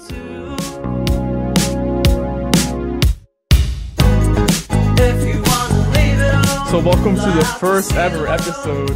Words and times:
So, 0.00 0.16
welcome 6.78 7.16
to 7.16 7.20
the 7.20 7.56
first 7.60 7.94
ever 7.96 8.26
episode 8.26 8.92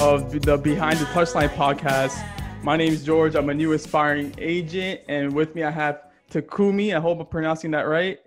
of 0.00 0.32
the 0.32 0.58
Behind 0.58 0.98
the 0.98 1.04
Touchline 1.06 1.50
podcast. 1.50 2.20
My 2.64 2.76
name 2.76 2.92
is 2.92 3.04
George. 3.04 3.36
I'm 3.36 3.48
a 3.50 3.54
new 3.54 3.72
aspiring 3.72 4.34
agent, 4.38 5.02
and 5.08 5.32
with 5.32 5.54
me 5.54 5.62
I 5.62 5.70
have 5.70 6.02
Takumi. 6.28 6.92
I 6.96 6.98
hope 6.98 7.20
I'm 7.20 7.26
pronouncing 7.26 7.70
that 7.70 7.82
right. 7.82 8.18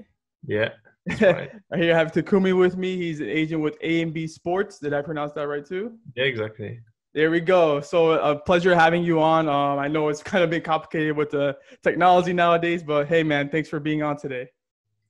Yeah, 0.47 0.69
that's 1.05 1.21
right. 1.21 1.51
Here 1.75 1.93
I 1.93 1.97
have 1.97 2.13
Takumi 2.13 2.57
with 2.57 2.77
me. 2.77 2.95
He's 2.95 3.19
an 3.19 3.27
agent 3.27 3.61
with 3.61 3.75
A 3.81 4.01
and 4.03 4.13
B 4.13 4.25
Sports. 4.25 4.79
Did 4.79 4.93
I 4.93 5.01
pronounce 5.01 5.33
that 5.33 5.49
right 5.49 5.65
too? 5.65 5.97
yeah, 6.15 6.23
exactly. 6.23 6.79
There 7.13 7.29
we 7.29 7.41
go. 7.41 7.81
So 7.81 8.11
a 8.11 8.39
pleasure 8.39 8.73
having 8.73 9.03
you 9.03 9.21
on. 9.21 9.49
Um, 9.49 9.79
I 9.79 9.89
know 9.89 10.07
it's 10.07 10.23
kind 10.31 10.43
of 10.43 10.49
been 10.49 10.61
complicated 10.61 11.15
with 11.17 11.31
the 11.31 11.57
technology 11.83 12.31
nowadays, 12.31 12.83
but 12.83 13.07
hey, 13.07 13.21
man, 13.21 13.49
thanks 13.49 13.67
for 13.67 13.79
being 13.79 14.01
on 14.01 14.17
today. 14.17 14.47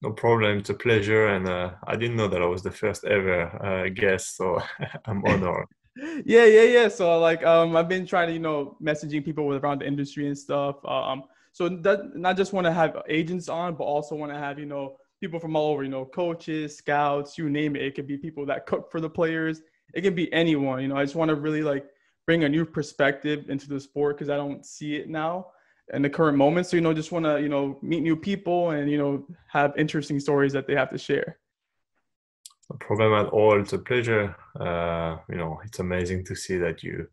No 0.02 0.12
problem. 0.12 0.58
It's 0.58 0.72
a 0.72 0.74
pleasure, 0.74 1.28
and 1.28 1.48
uh, 1.48 1.74
I 1.86 1.96
didn't 1.96 2.16
know 2.16 2.28
that 2.28 2.42
I 2.42 2.48
was 2.48 2.64
the 2.64 2.72
first 2.72 3.06
ever 3.06 3.44
uh, 3.64 3.90
guest, 3.90 4.36
so 4.36 4.60
I'm 5.06 5.24
honored. 5.26 5.68
Yeah, 6.26 6.46
yeah, 6.46 6.64
yeah. 6.64 6.88
So 6.88 7.20
like, 7.20 7.44
um, 7.46 7.76
I've 7.76 7.90
been 7.90 8.08
trying 8.08 8.30
to, 8.30 8.34
you 8.34 8.40
know, 8.40 8.78
messaging 8.82 9.24
people 9.24 9.46
with 9.46 9.64
around 9.64 9.82
the 9.82 9.88
industry 9.88 10.26
and 10.26 10.38
stuff. 10.38 10.84
Um, 10.86 11.26
so 11.52 11.70
that, 11.70 12.16
not 12.16 12.36
just 12.36 12.54
want 12.54 12.66
to 12.66 12.74
have 12.74 12.98
agents 13.10 13.48
on, 13.48 13.76
but 13.76 13.84
also 13.84 14.16
want 14.16 14.32
to 14.32 14.40
have, 14.40 14.58
you 14.58 14.66
know, 14.66 14.98
people 15.20 15.40
from 15.40 15.56
all 15.56 15.74
over, 15.74 15.84
you 15.84 15.90
know, 15.90 16.06
coaches, 16.06 16.76
scouts, 16.76 17.38
you 17.38 17.50
name 17.50 17.76
it. 17.76 17.84
It 17.84 17.94
could 17.94 18.08
be 18.08 18.18
people 18.18 18.46
that 18.48 18.66
cook 18.66 18.90
for 18.90 19.00
the 19.00 19.10
players. 19.10 19.62
It 19.94 20.02
can 20.02 20.16
be 20.16 20.32
anyone. 20.34 20.82
You 20.82 20.88
know, 20.88 20.96
I 20.96 21.04
just 21.04 21.16
want 21.16 21.30
to 21.30 21.36
really 21.36 21.62
like 21.62 21.86
bring 22.26 22.44
a 22.44 22.50
new 22.50 22.66
perspective 22.66 23.50
into 23.50 23.68
the 23.68 23.80
sport 23.80 24.18
because 24.18 24.30
I 24.30 24.38
don't 24.38 24.66
see 24.66 24.96
it 24.96 25.10
now 25.10 25.48
in 25.94 26.02
the 26.02 26.10
current 26.10 26.38
moment. 26.38 26.68
So 26.68 26.78
you 26.78 26.82
know, 26.82 26.94
just 26.94 27.12
want 27.12 27.26
to, 27.26 27.42
you 27.42 27.50
know, 27.50 27.78
meet 27.82 28.02
new 28.02 28.16
people 28.16 28.72
and 28.72 28.90
you 28.90 28.98
know 28.98 29.26
have 29.48 29.74
interesting 29.78 30.20
stories 30.20 30.54
that 30.54 30.68
they 30.68 30.76
have 30.76 30.90
to 30.92 30.98
share. 30.98 31.40
No 32.70 32.78
problem 32.78 33.14
at 33.14 33.32
all. 33.32 33.60
It's 33.60 33.74
a 33.74 33.80
pleasure. 33.80 34.36
Uh, 34.60 35.18
you 35.30 35.36
know, 35.36 35.60
it's 35.66 35.80
amazing 35.80 36.26
to 36.26 36.36
see 36.36 36.58
that 36.58 36.84
you 36.84 37.08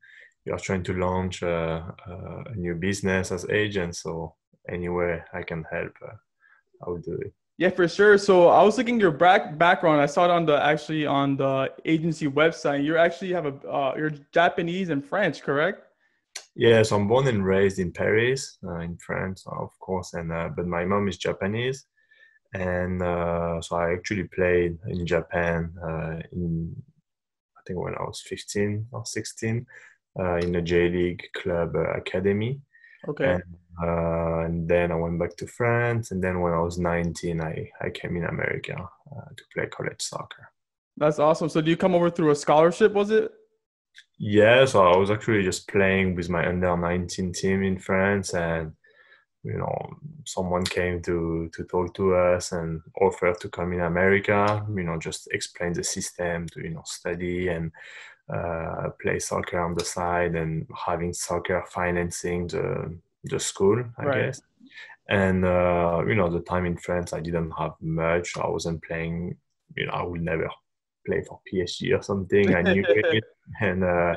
you 0.45 0.53
are 0.55 0.59
trying 0.59 0.84
to 0.84 0.95
launch 0.95 1.42
uh, 1.42 1.83
uh, 2.09 2.42
a 2.47 2.55
new 2.55 2.75
business 2.75 3.33
as 3.33 3.48
agent. 3.51 3.97
So 3.97 4.34
anywhere 4.69 5.27
I 5.33 5.42
can 5.42 5.64
help, 5.70 5.92
uh, 6.03 6.17
I 6.86 6.91
will 6.91 7.01
do 7.01 7.14
it. 7.14 7.33
Yeah, 7.59 7.70
for 7.70 7.89
sure. 7.89 8.17
So 8.19 8.48
I 8.48 8.62
was 8.62 8.78
looking 8.78 8.95
at 8.97 9.01
your 9.01 9.11
back 9.11 9.59
background. 9.59 10.01
I 10.01 10.06
saw 10.06 10.25
it 10.25 10.31
on 10.31 10.47
the 10.47 10.64
actually 10.64 11.06
on 11.06 11.37
the 11.37 11.73
agency 11.84 12.28
website. 12.28 12.84
You 12.84 12.97
actually 12.97 13.33
have 13.33 13.47
a 13.47 13.69
uh, 13.69 13.95
you're 13.97 14.12
Japanese 14.33 14.91
and 14.91 15.05
French, 15.05 15.42
correct? 15.42 15.83
Yes, 16.55 16.92
I'm 16.92 17.09
born 17.09 17.27
and 17.27 17.45
raised 17.45 17.81
in 17.81 17.91
Paris, 17.92 18.59
uh, 18.64 18.79
in 18.79 18.97
France, 18.98 19.45
of 19.47 19.77
course, 19.81 20.14
and 20.14 20.33
uh, 20.33 20.51
but 20.56 20.67
my 20.67 20.84
mom 20.84 21.09
is 21.09 21.19
Japanese, 21.19 21.86
and 22.55 23.03
uh, 23.03 23.61
so 23.61 23.75
I 23.75 23.92
actually 23.92 24.25
played 24.25 24.79
in 24.86 25.05
Japan 25.05 25.75
uh, 25.83 26.20
in 26.31 26.75
I 27.56 27.61
think 27.67 27.81
when 27.81 27.97
I 27.97 28.03
was 28.03 28.20
15 28.20 28.86
or 28.92 29.05
16 29.05 29.67
uh, 30.19 30.36
in 30.36 30.55
a 30.55 30.62
J 30.62 30.89
League 30.89 31.25
club 31.34 31.75
uh, 31.75 31.91
academy, 31.95 32.61
Okay. 33.09 33.33
and, 33.33 33.42
uh, 33.83 34.41
and 34.45 34.69
then 34.69 34.91
I 34.91 34.97
went 34.97 35.19
back 35.19 35.37
to 35.37 35.47
France, 35.47 36.11
and 36.11 36.23
then 36.23 36.41
when 36.41 36.53
I 36.53 36.61
was 36.61 36.79
19, 36.79 37.41
I 37.41 37.71
I 37.81 37.91
came 37.91 38.17
in 38.17 38.25
America 38.25 38.77
uh, 39.12 39.29
to 39.37 39.45
play 39.55 39.67
college 39.67 40.01
soccer. 40.01 40.51
That's 40.97 41.19
awesome. 41.19 41.48
So 41.48 41.61
do 41.61 41.70
you 41.70 41.77
come 41.77 41.95
over 41.95 42.11
through 42.11 42.31
a 42.31 42.35
scholarship, 42.35 42.93
was 42.93 43.11
it? 43.11 43.31
Yeah, 44.19 44.65
so 44.65 44.85
I 44.85 44.97
was 44.97 45.11
actually 45.11 45.45
just 45.45 45.69
playing 45.69 46.17
with 46.17 46.29
my 46.29 46.47
under 46.47 46.77
19 46.77 47.33
team 47.33 47.62
in 47.62 47.79
France, 47.79 48.35
and 48.35 48.73
you 49.45 49.57
know, 49.57 49.77
someone 50.27 50.65
came 50.65 51.01
to 51.03 51.48
to 51.55 51.65
talk 51.65 51.95
to 51.95 52.15
us 52.15 52.53
and 52.53 52.81
offered 53.01 53.41
to 53.41 53.48
come 53.48 53.73
in 53.73 53.81
America. 53.81 54.67
You 54.69 54.85
know, 54.85 54.98
just 54.98 55.29
explain 55.33 55.73
the 55.73 55.85
system 55.85 56.48
to 56.48 56.61
you 56.63 56.70
know 56.70 56.83
study 56.85 57.48
and 57.48 57.70
uh, 58.29 58.91
play 59.01 59.19
soccer 59.19 59.61
on 59.61 59.75
the 59.75 59.85
side 59.85 60.35
and 60.35 60.67
having 60.86 61.13
soccer 61.13 61.64
financing 61.70 62.47
the 62.48 62.98
the 63.24 63.40
school, 63.40 63.84
I 63.98 64.05
Right. 64.06 64.24
guess. 64.27 64.42
And 65.08 65.45
uh, 65.45 66.02
you 66.06 66.14
know, 66.14 66.30
the 66.30 66.40
time 66.40 66.67
in 66.67 66.77
France, 66.77 67.12
I 67.12 67.20
didn't 67.20 67.52
have 67.52 67.73
much. 67.80 68.36
I 68.36 68.46
wasn't 68.48 68.83
playing. 68.83 69.36
You 69.77 69.86
know, 69.86 69.92
I 69.92 70.02
would 70.02 70.23
never 70.23 70.48
play 71.06 71.23
for 71.23 71.40
PSG 71.46 71.92
or 71.92 72.02
something. 72.02 72.55
I 72.55 72.62
knew 72.62 72.84
it, 72.89 73.24
and 73.61 73.84
uh, 73.84 74.14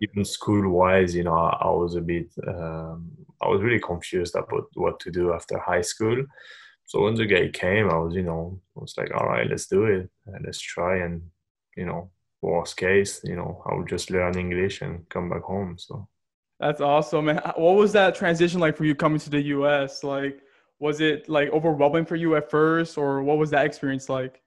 even 0.00 0.24
school 0.24 0.68
wise, 0.70 1.14
you 1.14 1.24
know, 1.24 1.34
I, 1.34 1.56
I 1.62 1.70
was 1.70 1.94
a 1.94 2.00
bit, 2.00 2.28
um, 2.46 3.10
I 3.40 3.48
was 3.48 3.62
really 3.62 3.80
confused 3.80 4.34
about 4.34 4.68
what 4.74 5.00
to 5.00 5.10
do 5.10 5.32
after 5.32 5.58
high 5.58 5.80
school. 5.82 6.24
So 6.86 7.00
when 7.02 7.14
the 7.14 7.26
guy 7.26 7.48
came, 7.48 7.88
I 7.90 7.96
was, 7.96 8.14
you 8.14 8.22
know, 8.22 8.60
I 8.76 8.80
was 8.80 8.94
like, 8.98 9.10
all 9.14 9.26
right, 9.26 9.48
let's 9.48 9.66
do 9.66 9.84
it. 9.86 10.10
Uh, 10.28 10.38
let's 10.44 10.60
try. 10.60 10.98
And, 10.98 11.22
you 11.76 11.86
know, 11.86 12.10
worst 12.42 12.76
case, 12.76 13.20
you 13.24 13.36
know, 13.36 13.62
I 13.66 13.74
would 13.74 13.88
just 13.88 14.10
learn 14.10 14.38
English 14.38 14.82
and 14.82 15.08
come 15.08 15.30
back 15.30 15.42
home. 15.42 15.76
So 15.78 16.08
That's 16.60 16.80
awesome. 16.80 17.28
And 17.28 17.40
what 17.56 17.76
was 17.76 17.92
that 17.92 18.14
transition 18.14 18.60
like 18.60 18.76
for 18.76 18.84
you 18.84 18.94
coming 18.94 19.18
to 19.20 19.30
the 19.30 19.40
US? 19.40 20.04
Like 20.04 20.40
was 20.78 21.00
it 21.00 21.28
like 21.28 21.50
overwhelming 21.50 22.04
for 22.04 22.16
you 22.16 22.36
at 22.36 22.50
first 22.50 22.98
or 22.98 23.22
what 23.22 23.38
was 23.38 23.50
that 23.50 23.66
experience 23.66 24.08
like? 24.08 24.42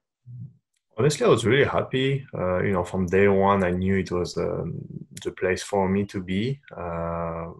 honestly, 0.98 1.24
I 1.24 1.28
was 1.28 1.46
really 1.46 1.64
happy. 1.64 2.26
Uh, 2.34 2.62
you 2.62 2.72
know, 2.72 2.84
from 2.84 3.06
day 3.06 3.28
one, 3.28 3.64
I 3.64 3.70
knew 3.70 3.96
it 3.96 4.10
was 4.10 4.36
um, 4.36 4.80
the 5.22 5.30
place 5.30 5.62
for 5.62 5.88
me 5.88 6.04
to 6.06 6.22
be. 6.22 6.60
Uh, 6.76 7.52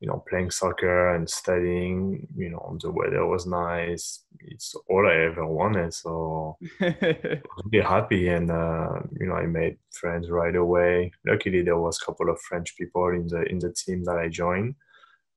you 0.00 0.08
know, 0.08 0.22
playing 0.28 0.50
soccer 0.50 1.14
and 1.14 1.28
studying. 1.28 2.26
You 2.36 2.50
know, 2.50 2.78
the 2.80 2.90
weather 2.90 3.26
was 3.26 3.46
nice. 3.46 4.24
It's 4.40 4.74
all 4.88 5.06
I 5.06 5.14
ever 5.26 5.46
wanted. 5.46 5.94
So 5.94 6.58
I 6.80 7.40
was 7.56 7.64
really 7.72 7.84
happy, 7.84 8.28
and 8.28 8.50
uh, 8.50 9.00
you 9.18 9.26
know, 9.26 9.34
I 9.34 9.46
made 9.46 9.78
friends 9.92 10.30
right 10.30 10.54
away. 10.54 11.12
Luckily, 11.26 11.62
there 11.62 11.78
was 11.78 11.98
a 12.00 12.04
couple 12.04 12.30
of 12.30 12.40
French 12.40 12.76
people 12.76 13.08
in 13.08 13.26
the 13.28 13.42
in 13.44 13.58
the 13.58 13.72
team 13.72 14.04
that 14.04 14.18
I 14.18 14.28
joined, 14.28 14.74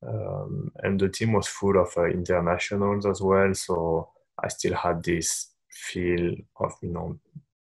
um, 0.08 0.72
and 0.84 1.00
the 1.00 1.10
team 1.10 1.34
was 1.34 1.48
full 1.48 1.78
of 1.80 1.90
uh, 1.98 2.06
internationals 2.06 3.06
as 3.06 3.22
well. 3.22 3.54
So 3.54 4.10
I 4.44 4.48
still 4.48 4.74
had 4.74 5.04
this 5.04 5.52
feel 5.70 6.36
of 6.60 6.74
you 6.82 6.92
know 6.92 7.20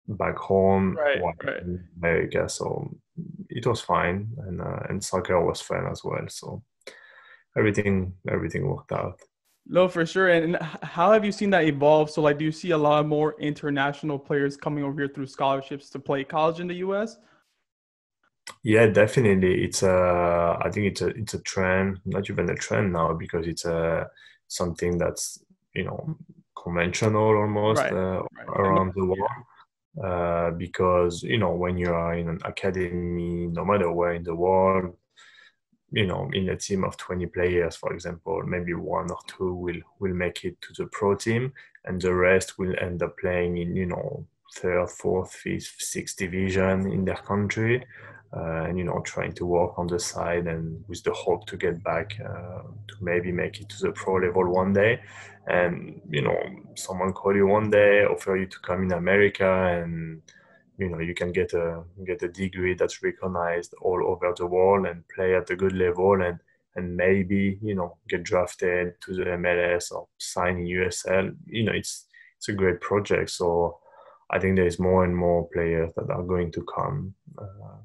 back 0.08 0.36
home 0.38 0.96
Right, 0.96 1.20
right. 1.44 1.62
in 1.62 1.88
America. 1.96 2.48
So 2.48 2.90
it 3.48 3.66
was 3.66 3.80
fine, 3.80 4.30
and 4.46 4.60
uh, 4.60 4.80
and 4.88 5.02
soccer 5.04 5.44
was 5.44 5.60
fun 5.60 5.86
as 5.90 6.02
well. 6.04 6.24
So 6.28 6.62
everything 7.56 8.14
everything 8.28 8.66
worked 8.68 8.92
out. 8.92 9.20
No, 9.66 9.88
for 9.88 10.04
sure. 10.04 10.28
And 10.28 10.56
how 10.82 11.12
have 11.12 11.24
you 11.24 11.32
seen 11.32 11.50
that 11.50 11.64
evolve? 11.64 12.10
So 12.10 12.22
like 12.22 12.38
do 12.38 12.44
you 12.44 12.52
see 12.52 12.70
a 12.72 12.78
lot 12.78 13.06
more 13.06 13.36
international 13.40 14.18
players 14.18 14.56
coming 14.56 14.84
over 14.84 15.00
here 15.00 15.08
through 15.08 15.26
scholarships 15.26 15.90
to 15.90 15.98
play 15.98 16.24
college 16.24 16.60
in 16.60 16.66
the 16.66 16.76
US? 16.76 17.18
Yeah, 18.62 18.86
definitely. 18.86 19.64
It's 19.64 19.82
a, 19.82 20.58
I 20.60 20.70
think 20.70 20.86
it's 20.86 21.02
a, 21.02 21.08
it's 21.08 21.34
a 21.34 21.40
trend, 21.40 21.98
not 22.04 22.28
even 22.30 22.50
a 22.50 22.54
trend 22.54 22.92
now 22.92 23.12
because 23.14 23.46
it's 23.46 23.64
a 23.64 24.08
something 24.48 24.98
that's 24.98 25.42
you 25.74 25.84
know 25.84 26.16
conventional 26.56 27.36
almost 27.36 27.82
Right, 27.82 27.92
uh, 27.92 28.22
right. 28.36 28.48
around 28.48 28.92
the 28.94 29.04
world. 29.04 29.30
Uh, 30.02 30.50
because 30.52 31.22
you 31.22 31.38
know 31.38 31.52
when 31.52 31.76
you 31.76 31.92
are 31.92 32.14
in 32.14 32.28
an 32.28 32.38
academy, 32.44 33.46
no 33.48 33.64
matter 33.64 33.90
where 33.92 34.12
in 34.14 34.22
the 34.22 34.34
world, 34.34 34.96
you 35.92 36.06
know 36.06 36.30
in 36.32 36.48
a 36.48 36.56
team 36.56 36.84
of 36.84 36.96
20 36.96 37.26
players, 37.26 37.76
for 37.76 37.92
example, 37.92 38.42
maybe 38.46 38.74
one 38.74 39.10
or 39.10 39.18
two 39.26 39.54
will 39.54 39.80
will 39.98 40.14
make 40.14 40.44
it 40.44 40.60
to 40.62 40.72
the 40.74 40.86
pro 40.86 41.14
team, 41.14 41.52
and 41.84 42.00
the 42.00 42.14
rest 42.14 42.58
will 42.58 42.74
end 42.80 43.02
up 43.02 43.18
playing 43.18 43.58
in 43.58 43.76
you 43.76 43.86
know 43.86 44.26
third, 44.54 44.90
fourth, 44.90 45.32
fifth, 45.32 45.76
sixth 45.78 46.16
division 46.16 46.90
in 46.90 47.04
their 47.04 47.16
country 47.16 47.84
uh, 48.36 48.64
and 48.64 48.78
you 48.78 48.84
know 48.84 49.00
trying 49.00 49.32
to 49.32 49.44
work 49.44 49.78
on 49.78 49.86
the 49.86 49.98
side 49.98 50.46
and 50.46 50.84
with 50.88 51.02
the 51.02 51.12
hope 51.12 51.46
to 51.46 51.56
get 51.56 51.82
back 51.82 52.16
uh, 52.24 52.62
to 52.86 52.94
maybe 53.00 53.32
make 53.32 53.60
it 53.60 53.68
to 53.68 53.80
the 53.80 53.92
pro 53.92 54.14
level 54.14 54.48
one 54.52 54.72
day. 54.72 55.00
And 55.46 56.00
you 56.08 56.22
know 56.22 56.38
someone 56.76 57.12
call 57.12 57.34
you 57.34 57.46
one 57.46 57.70
day 57.70 58.04
offer 58.04 58.36
you 58.36 58.46
to 58.46 58.58
come 58.60 58.84
in 58.84 58.92
america 58.92 59.82
and 59.82 60.22
you 60.80 60.88
know 60.88 60.98
you 60.98 61.14
can 61.14 61.30
get 61.32 61.52
a 61.52 61.82
get 62.06 62.22
a 62.22 62.28
degree 62.28 62.74
that's 62.74 63.02
recognized 63.02 63.74
all 63.82 64.00
over 64.06 64.32
the 64.36 64.46
world 64.46 64.86
and 64.86 65.04
play 65.14 65.34
at 65.34 65.50
a 65.50 65.56
good 65.56 65.74
level 65.74 66.20
and 66.22 66.38
and 66.76 66.96
maybe 66.96 67.58
you 67.62 67.74
know 67.74 67.96
get 68.08 68.22
drafted 68.22 68.94
to 69.00 69.14
the 69.14 69.24
mls 69.24 69.92
or 69.92 70.06
sign 70.18 70.58
in 70.58 70.66
usl 70.78 71.36
you 71.46 71.64
know 71.64 71.72
it's 71.72 72.06
it's 72.38 72.48
a 72.48 72.52
great 72.52 72.80
project 72.80 73.28
so 73.30 73.78
i 74.30 74.38
think 74.38 74.56
there's 74.56 74.78
more 74.78 75.04
and 75.04 75.16
more 75.16 75.48
players 75.52 75.92
that 75.96 76.10
are 76.10 76.22
going 76.22 76.50
to 76.50 76.64
come 76.74 77.14
uh, 77.38 77.76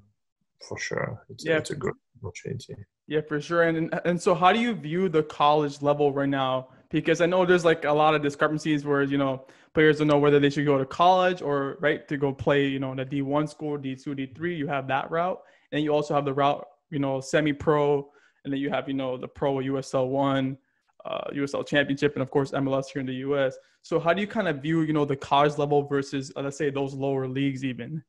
for 0.67 0.77
sure. 0.77 1.21
It's, 1.29 1.45
Yeah. 1.45 1.57
it's 1.57 1.71
a 1.71 1.75
great 1.75 1.95
opportunity. 2.23 2.75
Yeah, 3.07 3.21
for 3.21 3.39
sure. 3.39 3.63
And 3.63 3.93
and 4.05 4.21
so 4.21 4.33
how 4.33 4.51
do 4.51 4.59
you 4.59 4.73
view 4.73 5.09
the 5.09 5.23
college 5.23 5.81
level 5.81 6.11
right 6.11 6.29
now? 6.29 6.69
Because 6.89 7.21
I 7.21 7.25
know 7.25 7.45
there's 7.45 7.65
like 7.65 7.85
a 7.85 7.91
lot 7.91 8.15
of 8.15 8.21
discrepancies 8.21 8.85
where, 8.85 9.03
you 9.03 9.17
know, 9.17 9.45
players 9.73 9.97
don't 9.97 10.07
know 10.07 10.19
whether 10.19 10.39
they 10.39 10.49
should 10.49 10.65
go 10.65 10.77
to 10.77 10.85
college 10.85 11.41
or 11.41 11.77
right 11.81 12.07
to 12.07 12.17
go 12.17 12.31
play, 12.31 12.67
you 12.67 12.79
know, 12.79 12.91
in 12.91 12.99
a 12.99 13.05
D1 13.05 13.49
school, 13.49 13.77
D2, 13.77 14.05
D3, 14.07 14.57
you 14.57 14.67
have 14.67 14.87
that 14.87 15.09
route. 15.11 15.39
And 15.71 15.83
you 15.83 15.91
also 15.91 16.13
have 16.13 16.25
the 16.25 16.33
route, 16.33 16.65
you 16.91 16.99
know, 16.99 17.19
semi-pro, 17.19 18.07
and 18.43 18.53
then 18.53 18.59
you 18.59 18.69
have, 18.69 18.87
you 18.87 18.93
know, 18.93 19.17
the 19.17 19.27
pro 19.27 19.55
USL 19.55 20.07
one. 20.09 20.57
uh, 21.05 21.29
USL 21.33 21.65
Championship 21.65 22.15
and 22.15 22.23
of 22.23 22.31
course 22.31 22.51
MLS 22.51 22.87
here 22.91 22.99
in 22.99 23.05
the 23.05 23.15
US. 23.27 23.55
So 23.81 23.99
how 23.99 24.13
do 24.13 24.21
you 24.21 24.27
kind 24.27 24.47
of 24.47 24.61
view 24.61 24.81
you 24.81 24.93
know 24.93 25.05
the 25.05 25.15
college 25.15 25.57
level 25.57 25.83
versus 25.87 26.31
uh, 26.35 26.41
let's 26.41 26.57
say 26.57 26.69
those 26.69 26.93
lower 26.93 27.27
leagues 27.27 27.63
even? 27.63 28.03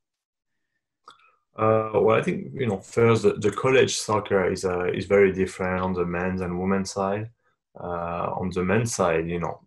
Uh, 1.55 1.91
well, 1.95 2.17
I 2.17 2.21
think 2.21 2.53
you 2.53 2.67
know 2.67 2.79
first 2.79 3.23
the, 3.23 3.33
the 3.33 3.51
college 3.51 3.97
soccer 3.97 4.51
is 4.51 4.65
uh, 4.65 4.85
is 4.85 5.05
very 5.05 5.31
different 5.31 5.81
on 5.83 5.93
the 5.93 6.05
men's 6.05 6.41
and 6.41 6.59
women's 6.59 6.91
side. 6.91 7.29
Uh, 7.79 8.33
on 8.39 8.49
the 8.53 8.63
men's 8.63 8.95
side, 8.95 9.29
you 9.29 9.39
know, 9.39 9.61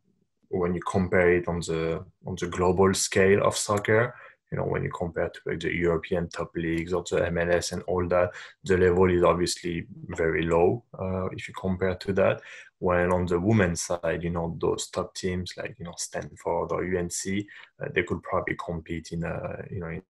when 0.49 0.75
you 0.75 0.81
compare 0.81 1.33
it 1.33 1.47
on 1.47 1.61
the 1.61 2.05
on 2.27 2.37
the 2.41 2.49
global 2.49 2.93
scale 2.93 3.43
of 3.45 3.57
soccer, 3.57 4.15
you 4.51 4.59
know, 4.59 4.65
when 4.65 4.83
you 4.83 4.91
compare 4.91 5.29
to 5.29 5.41
like 5.47 5.61
the 5.61 5.73
European 5.73 6.29
top 6.29 6.51
leagues 6.57 6.93
or 6.93 7.05
the 7.09 7.21
MLS 7.31 7.73
and 7.73 7.83
all 7.83 8.07
that, 8.09 8.31
the 8.65 8.77
level 8.77 9.09
is 9.09 9.23
obviously 9.23 9.87
very 10.09 10.43
low 10.43 10.83
uh, 10.99 11.27
if 11.27 11.47
you 11.47 11.55
compare 11.55 11.95
to 11.95 12.13
that. 12.15 12.41
When 12.81 13.13
on 13.13 13.27
the 13.27 13.39
women's 13.39 13.83
side, 13.83 14.25
you 14.25 14.31
know, 14.31 14.57
those 14.61 14.89
top 14.89 15.15
teams 15.15 15.53
like 15.57 15.77
you 15.79 15.85
know 15.85 15.95
Stanford 15.97 16.73
or 16.73 16.83
UNC, 16.83 17.47
uh, 17.81 17.89
they 17.95 18.03
could 18.03 18.23
probably 18.23 18.57
compete 18.65 19.13
in 19.13 19.23
a 19.23 19.65
you 19.71 19.81
know 19.81 19.89
in 19.89 20.03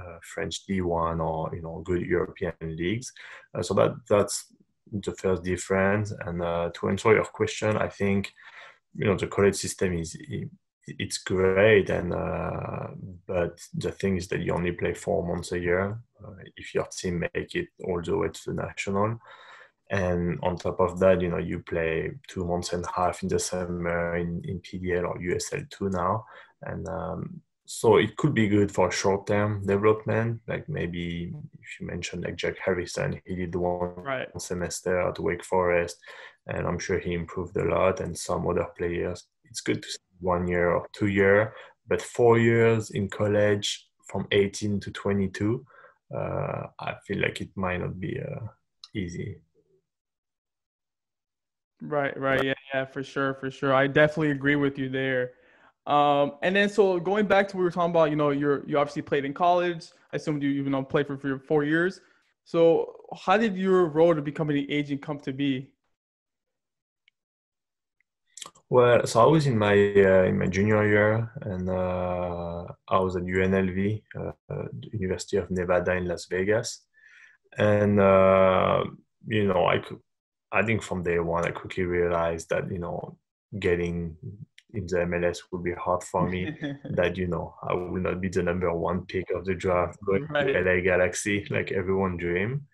uh, 0.00 0.18
French 0.22 0.66
D1 0.66 1.20
or 1.24 1.54
you 1.54 1.62
know 1.62 1.82
good 1.84 2.02
European 2.02 2.54
leagues. 2.62 3.12
Uh, 3.54 3.62
so 3.62 3.74
that 3.74 3.94
that's 4.08 4.46
the 5.02 5.12
first 5.12 5.42
difference. 5.42 6.12
And 6.26 6.42
uh, 6.42 6.70
to 6.74 6.88
answer 6.88 7.14
your 7.14 7.24
question, 7.24 7.76
I 7.76 7.88
think 7.88 8.32
you 8.94 9.06
know 9.06 9.16
the 9.16 9.26
college 9.26 9.56
system 9.56 9.94
is 9.94 10.16
it's 10.86 11.18
great 11.18 11.90
and 11.90 12.12
uh, 12.12 12.88
but 13.26 13.58
the 13.74 13.90
thing 13.90 14.16
is 14.16 14.28
that 14.28 14.40
you 14.40 14.52
only 14.52 14.72
play 14.72 14.94
four 14.94 15.26
months 15.26 15.52
a 15.52 15.58
year 15.58 15.98
uh, 16.24 16.32
if 16.56 16.74
your 16.74 16.86
team 16.86 17.20
make 17.20 17.54
it 17.54 17.68
all 17.84 18.00
the 18.02 18.16
way 18.16 18.28
to 18.28 18.40
the 18.46 18.54
national 18.54 19.18
and 19.90 20.38
on 20.42 20.56
top 20.56 20.80
of 20.80 20.98
that 20.98 21.20
you 21.20 21.28
know 21.28 21.38
you 21.38 21.60
play 21.60 22.10
two 22.28 22.44
months 22.44 22.72
and 22.72 22.84
a 22.84 22.92
half 22.94 23.22
in 23.22 23.28
the 23.28 23.38
summer 23.38 24.16
in, 24.16 24.42
in 24.44 24.60
pdl 24.60 25.08
or 25.08 25.18
usl2 25.18 25.90
now 25.90 26.24
and 26.62 26.86
um, 26.88 27.40
so 27.66 27.96
it 27.96 28.16
could 28.16 28.34
be 28.34 28.46
good 28.46 28.70
for 28.70 28.90
short-term 28.90 29.64
development 29.66 30.40
like 30.48 30.68
maybe 30.68 31.32
if 31.62 31.80
you 31.80 31.86
mentioned 31.86 32.22
like 32.22 32.36
jack 32.36 32.56
harrison 32.62 33.20
he 33.24 33.34
did 33.34 33.54
one 33.54 33.94
right. 33.96 34.28
semester 34.38 35.00
at 35.00 35.18
wake 35.18 35.42
forest 35.44 35.96
and 36.46 36.66
i'm 36.66 36.78
sure 36.78 36.98
he 36.98 37.14
improved 37.14 37.56
a 37.56 37.64
lot 37.64 38.00
and 38.00 38.16
some 38.16 38.46
other 38.46 38.66
players 38.76 39.26
it's 39.54 39.60
good 39.60 39.82
to 39.82 39.88
say 39.88 39.98
one 40.20 40.48
year 40.48 40.70
or 40.70 40.86
two 40.92 41.06
year, 41.06 41.54
but 41.86 42.02
four 42.02 42.38
years 42.38 42.90
in 42.90 43.08
college 43.08 43.86
from 44.08 44.26
18 44.32 44.80
to 44.80 44.90
22, 44.90 45.64
uh, 46.14 46.62
I 46.80 46.94
feel 47.06 47.20
like 47.20 47.40
it 47.40 47.50
might 47.54 47.78
not 47.78 48.00
be 48.00 48.20
uh, 48.20 48.46
easy. 48.94 49.36
Right, 51.80 52.18
right, 52.18 52.42
yeah, 52.42 52.54
yeah, 52.72 52.84
for 52.86 53.02
sure, 53.02 53.34
for 53.34 53.50
sure. 53.50 53.74
I 53.74 53.86
definitely 53.86 54.30
agree 54.30 54.56
with 54.56 54.78
you 54.78 54.88
there. 54.88 55.32
Um, 55.86 56.32
and 56.42 56.56
then 56.56 56.68
so 56.68 56.98
going 56.98 57.26
back 57.26 57.48
to 57.48 57.56
what 57.56 57.60
we 57.60 57.64
were 57.64 57.70
talking 57.70 57.90
about, 57.90 58.10
you 58.10 58.16
know, 58.16 58.30
you're 58.30 58.66
you 58.66 58.78
obviously 58.78 59.02
played 59.02 59.24
in 59.24 59.34
college. 59.34 59.88
I 60.12 60.16
assumed 60.16 60.42
you 60.42 60.50
even 60.50 60.72
know 60.72 60.82
played 60.82 61.06
for, 61.06 61.18
for 61.18 61.38
four 61.38 61.64
years. 61.64 62.00
So 62.44 62.96
how 63.16 63.36
did 63.36 63.56
your 63.56 63.86
road 63.86 64.14
to 64.14 64.22
becoming 64.22 64.58
an 64.58 64.66
agent 64.68 65.02
come 65.02 65.18
to 65.20 65.32
be? 65.32 65.70
Well, 68.70 69.06
so 69.06 69.20
I 69.20 69.26
was 69.26 69.46
in 69.46 69.58
my 69.58 69.72
uh, 69.72 70.24
in 70.24 70.38
my 70.38 70.46
junior 70.46 70.86
year, 70.88 71.30
and 71.42 71.68
uh, 71.68 72.64
I 72.88 72.98
was 72.98 73.14
at 73.14 73.22
UNLV, 73.22 74.02
uh, 74.18 74.64
University 74.92 75.36
of 75.36 75.50
Nevada 75.50 75.92
in 75.92 76.06
Las 76.06 76.26
Vegas, 76.26 76.80
and 77.58 78.00
uh, 78.00 78.84
you 79.28 79.46
know, 79.46 79.66
I 79.66 79.78
could, 79.78 80.00
I 80.50 80.62
think 80.62 80.82
from 80.82 81.02
day 81.02 81.18
one, 81.18 81.46
I 81.46 81.50
quickly 81.50 81.84
realized 81.84 82.48
that 82.48 82.70
you 82.70 82.78
know, 82.78 83.18
getting 83.58 84.16
in 84.74 84.86
the 84.86 84.96
MLS 84.98 85.38
would 85.50 85.62
be 85.62 85.72
hard 85.72 86.02
for 86.02 86.28
me. 86.28 86.50
that 86.90 87.16
you 87.16 87.26
know, 87.26 87.54
I 87.62 87.74
will 87.74 88.00
not 88.00 88.20
be 88.20 88.28
the 88.28 88.42
number 88.42 88.72
one 88.72 89.06
pick 89.06 89.30
of 89.30 89.44
the 89.44 89.54
draft 89.54 89.98
going 90.04 90.26
right. 90.26 90.46
to 90.46 90.60
LA 90.60 90.80
Galaxy 90.80 91.46
like 91.50 91.72
everyone 91.72 92.16
dream. 92.16 92.66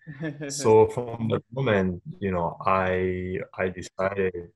so 0.49 0.87
from 0.93 1.29
that 1.29 1.43
moment, 1.51 2.01
you 2.19 2.31
know, 2.31 2.57
I 2.65 3.39
I 3.57 3.69
decided 3.69 4.49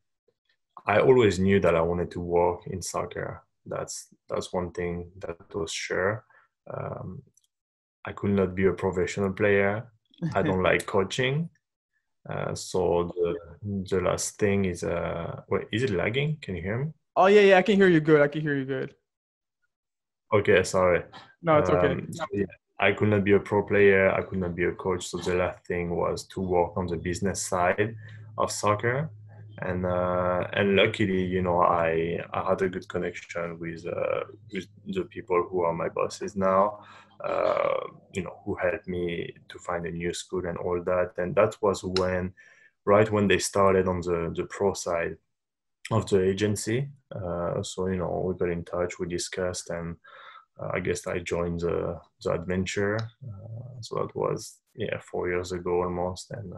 I 0.86 1.00
always 1.00 1.40
knew 1.40 1.60
that 1.62 1.76
I 1.76 1.82
wanted 1.82 2.12
to 2.12 2.20
work 2.20 2.68
in 2.68 2.82
soccer. 2.82 3.44
That's 3.66 4.08
that's 4.30 4.54
one 4.54 4.72
thing 4.72 5.12
that 5.20 5.54
was 5.54 5.72
sure. 5.72 6.24
Um, 6.72 7.24
I 8.06 8.12
could 8.12 8.32
not 8.32 8.56
be 8.56 8.66
a 8.66 8.74
professional 8.74 9.34
player. 9.34 9.92
I 10.34 10.42
don't 10.42 10.64
like 10.64 10.86
coaching. 10.96 11.50
Uh, 12.28 12.56
so 12.56 13.12
the 13.16 13.36
the 13.90 14.02
last 14.02 14.40
thing 14.40 14.66
is 14.66 14.84
uh 14.84 15.42
wait 15.48 15.68
is 15.72 15.84
it 15.84 15.92
lagging? 15.92 16.38
Can 16.42 16.56
you 16.56 16.62
hear 16.62 16.86
me? 16.86 16.92
Oh 17.16 17.28
yeah 17.28 17.42
yeah 17.42 17.58
I 17.58 17.62
can 17.62 17.76
hear 17.76 17.88
you 17.88 18.00
good. 18.00 18.22
I 18.22 18.28
can 18.28 18.42
hear 18.42 18.56
you 18.56 18.66
good. 18.66 18.96
Okay, 20.34 20.64
sorry. 20.64 21.04
No, 21.42 21.60
it's 21.60 21.70
okay. 21.70 21.92
Um, 21.92 22.08
so 22.12 22.26
yeah, 22.34 22.46
I 22.80 22.92
could 22.92 23.10
not 23.10 23.24
be 23.24 23.34
a 23.34 23.40
pro 23.40 23.64
player. 23.64 24.12
I 24.12 24.22
could 24.24 24.40
not 24.40 24.56
be 24.56 24.66
a 24.66 24.72
coach. 24.74 25.08
So 25.08 25.18
the 25.20 25.36
last 25.36 25.66
thing 25.66 25.96
was 25.96 26.26
to 26.28 26.42
work 26.42 26.76
on 26.78 26.88
the 26.88 26.98
business 26.98 27.42
side 27.42 27.96
of 28.38 28.52
soccer 28.52 29.10
and 29.60 29.86
uh, 29.86 30.48
and 30.54 30.76
luckily, 30.76 31.24
you 31.24 31.42
know, 31.42 31.62
I 31.62 32.20
I 32.34 32.50
had 32.50 32.62
a 32.62 32.70
good 32.70 32.88
connection 32.90 33.58
with 33.60 33.86
uh, 33.86 34.26
with 34.52 34.68
the 34.88 35.04
people 35.06 35.48
who 35.50 35.62
are 35.62 35.74
my 35.74 35.90
bosses 35.90 36.36
now. 36.36 36.80
Uh, 37.24 37.80
you 38.14 38.22
know, 38.24 38.42
who 38.44 38.56
helped 38.56 38.88
me 38.88 39.34
to 39.48 39.58
find 39.60 39.86
a 39.86 39.92
new 39.92 40.14
school 40.14 40.46
and 40.46 40.58
all 40.58 40.82
that. 40.84 41.14
And 41.18 41.34
that 41.36 41.56
was 41.62 41.82
when, 41.82 42.34
right 42.84 43.10
when 43.10 43.28
they 43.30 43.40
started 43.40 43.88
on 43.88 44.02
the 44.02 44.34
the 44.36 44.46
pro 44.46 44.74
side 44.74 45.18
of 45.92 46.08
the 46.10 46.24
agency. 46.24 46.90
Uh, 47.14 47.62
so 47.64 47.88
you 47.88 47.98
know, 47.98 48.24
we 48.26 48.38
got 48.38 48.52
in 48.52 48.64
touch, 48.66 49.00
we 49.00 49.08
discussed, 49.08 49.70
and 49.70 49.96
uh, 50.60 50.70
I 50.74 50.80
guess 50.80 51.08
I 51.08 51.20
joined 51.20 51.62
the 51.62 52.00
the 52.24 52.32
adventure. 52.32 52.98
Uh, 52.98 53.82
so 53.82 53.96
that 53.96 54.16
was 54.16 54.60
yeah 54.76 55.00
four 55.12 55.30
years 55.30 55.52
ago 55.52 55.84
almost, 55.84 56.32
and 56.32 56.54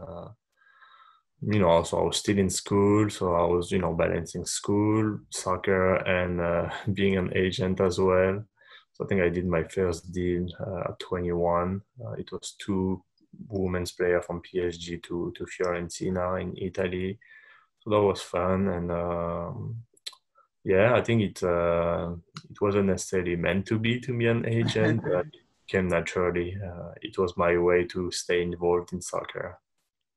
you 1.41 1.59
know, 1.59 1.69
also 1.69 1.99
I 1.99 2.03
was 2.03 2.17
still 2.17 2.37
in 2.37 2.49
school, 2.49 3.09
so 3.09 3.33
I 3.35 3.45
was, 3.45 3.71
you 3.71 3.79
know, 3.79 3.93
balancing 3.93 4.45
school, 4.45 5.19
soccer, 5.29 5.95
and 5.95 6.41
uh, 6.41 6.69
being 6.93 7.17
an 7.17 7.31
agent 7.35 7.79
as 7.79 7.99
well. 7.99 8.43
So 8.93 9.05
I 9.05 9.07
think 9.07 9.21
I 9.21 9.29
did 9.29 9.45
my 9.45 9.63
first 9.63 10.11
deal 10.11 10.47
uh, 10.59 10.89
at 10.89 10.99
21. 10.99 11.81
Uh, 12.03 12.11
it 12.13 12.31
was 12.31 12.55
two 12.59 13.03
women's 13.49 13.91
player 13.91 14.21
from 14.21 14.41
PSG 14.41 15.03
to 15.03 15.31
to 15.37 15.45
Fiorentina 15.45 16.41
in 16.41 16.57
Italy. 16.57 17.19
That 17.89 18.01
was 18.01 18.21
fun, 18.21 18.67
and 18.67 18.91
um, 18.91 19.77
yeah, 20.65 20.93
I 20.93 21.01
think 21.01 21.21
it 21.21 21.43
uh, 21.43 22.15
it 22.49 22.59
wasn't 22.59 22.87
necessarily 22.87 23.37
meant 23.37 23.65
to 23.67 23.79
be 23.79 24.01
to 24.01 24.17
be 24.17 24.27
an 24.27 24.45
agent, 24.45 25.01
but 25.09 25.25
it 25.27 25.67
came 25.67 25.87
naturally. 25.87 26.57
Uh, 26.61 26.91
it 27.01 27.17
was 27.17 27.37
my 27.37 27.57
way 27.57 27.85
to 27.85 28.11
stay 28.11 28.41
involved 28.41 28.91
in 28.91 29.01
soccer. 29.01 29.59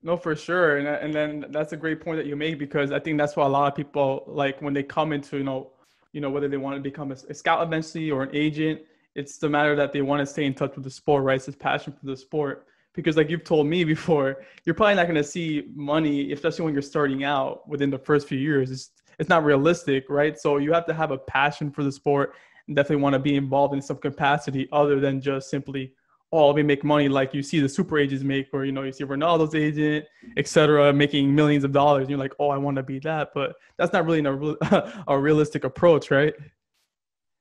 No, 0.03 0.17
for 0.17 0.35
sure, 0.35 0.79
and 0.79 0.89
and 0.89 1.15
then 1.15 1.47
that's 1.51 1.73
a 1.73 1.77
great 1.77 2.01
point 2.01 2.17
that 2.17 2.27
you 2.27 2.35
make 2.35 2.59
because 2.59 2.91
I 2.91 2.99
think 2.99 3.19
that's 3.19 3.37
why 3.37 3.47
a 3.47 3.49
lot 3.49 3.71
of 3.71 3.77
people 3.77 4.25
like 4.27 4.61
when 4.61 4.75
they 4.75 4.83
come 4.83 5.13
into 5.13 5.37
you 5.37 5.45
know, 5.45 5.71
you 6.13 6.21
know 6.21 6.31
whether 6.31 6.49
they 6.49 6.57
want 6.57 6.75
to 6.77 6.83
become 6.83 7.13
a, 7.13 7.17
a 7.29 7.35
scout 7.35 7.63
eventually 7.63 8.11
or 8.11 8.25
an 8.25 8.31
agent. 8.33 8.81
It's 9.15 9.39
the 9.39 9.49
matter 9.49 9.77
that 9.77 9.93
they 9.93 10.03
want 10.03 10.21
to 10.21 10.27
stay 10.27 10.45
in 10.45 10.55
touch 10.55 10.75
with 10.75 10.85
the 10.85 10.91
sport, 10.91 11.23
right? 11.23 11.37
It's 11.37 11.47
this 11.47 11.57
passion 11.57 11.93
for 11.93 12.07
the 12.07 12.17
sport 12.17 12.67
because 12.95 13.17
like 13.17 13.31
you've 13.31 13.45
told 13.45 13.67
me 13.67 13.85
before, 13.85 14.43
you're 14.65 14.75
probably 14.75 14.95
not 14.95 15.05
going 15.05 15.17
to 15.17 15.25
see 15.25 15.65
money, 15.75 16.33
especially 16.33 16.65
when 16.65 16.75
you're 16.75 16.83
starting 16.83 17.25
out 17.25 17.69
within 17.69 17.91
the 17.91 17.99
first 17.99 18.29
few 18.29 18.39
years. 18.39 18.71
It's 18.71 18.91
it's 19.19 19.29
not 19.29 19.45
realistic, 19.45 20.09
right? 20.09 20.39
So 20.39 20.57
you 20.57 20.73
have 20.73 20.87
to 20.87 20.95
have 20.95 21.11
a 21.11 21.19
passion 21.19 21.71
for 21.71 21.85
the 21.85 21.93
sport 21.93 22.35
and 22.67 22.75
definitely 22.75 23.03
want 23.03 23.13
to 23.13 23.19
be 23.19 23.37
involved 23.37 23.75
in 23.75 23.83
some 23.83 23.99
capacity 23.99 24.67
other 24.73 24.99
than 24.99 25.21
just 25.21 25.51
simply 25.51 25.93
oh, 26.33 26.47
let 26.47 26.57
me 26.57 26.63
make 26.63 26.85
money 26.85 27.09
like 27.09 27.35
you 27.35 27.43
see 27.43 27.61
the 27.61 27.69
super 27.69 27.99
agents 27.99 28.23
make, 28.23 28.49
or 28.53 28.65
you 28.65 28.73
know, 28.73 28.83
you 28.83 28.93
see 28.93 29.05
Ronaldo's 29.05 29.55
agent, 29.55 30.07
etc., 30.37 30.93
making 30.93 31.35
millions 31.35 31.65
of 31.65 31.73
dollars. 31.73 32.03
And 32.03 32.11
you're 32.11 32.19
like, 32.19 32.35
oh, 32.39 32.51
I 32.51 32.57
want 32.57 32.77
to 32.77 32.83
be 32.83 32.99
that, 33.01 33.31
but 33.35 33.57
that's 33.77 33.93
not 33.93 34.07
really 34.07 34.25
a, 34.25 35.03
a 35.09 35.19
realistic 35.19 35.65
approach, 35.65 36.11
right? 36.11 36.35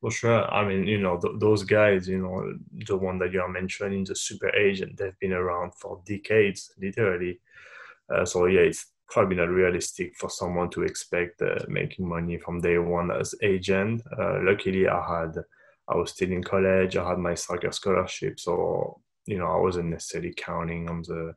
For 0.01 0.12
sure. 0.12 0.46
I 0.53 0.65
mean, 0.65 0.88
you 0.88 0.98
know, 0.98 1.20
th- 1.20 1.36
those 1.39 1.63
guys, 1.63 2.08
you 2.08 2.20
know, 2.20 2.53
the 2.88 2.96
one 2.96 3.20
that 3.20 3.34
you 3.34 3.41
are 3.41 3.50
mentioning, 3.50 4.06
the 4.06 4.15
super 4.15 4.50
agent, 4.56 4.98
they've 4.98 5.20
been 5.20 5.34
around 5.34 5.74
for 5.75 6.01
decades, 6.06 6.72
literally. 6.79 7.41
Uh, 8.13 8.25
so 8.25 8.46
yeah, 8.46 8.62
it's 8.62 8.88
probably 9.10 9.36
not 9.36 9.50
realistic 9.50 10.15
for 10.18 10.29
someone 10.29 10.70
to 10.72 10.84
expect 10.84 11.41
uh, 11.41 11.60
making 11.68 12.08
money 12.08 12.38
from 12.38 12.62
day 12.62 12.77
one 12.77 13.12
as 13.12 13.36
agent. 13.44 14.01
Uh, 14.18 14.39
luckily, 14.44 14.88
I 14.88 15.22
had 15.22 15.36
I 15.89 15.96
was 15.96 16.12
still 16.12 16.32
in 16.32 16.44
college. 16.44 16.96
I 16.98 17.10
had 17.10 17.18
my 17.20 17.36
soccer 17.36 17.72
scholarship, 17.72 18.39
so 18.39 19.01
you 19.25 19.38
know 19.39 19.48
I 19.48 19.58
wasn't 19.60 19.89
necessarily 19.89 20.34
counting 20.36 20.89
on 20.89 21.01
the 21.03 21.36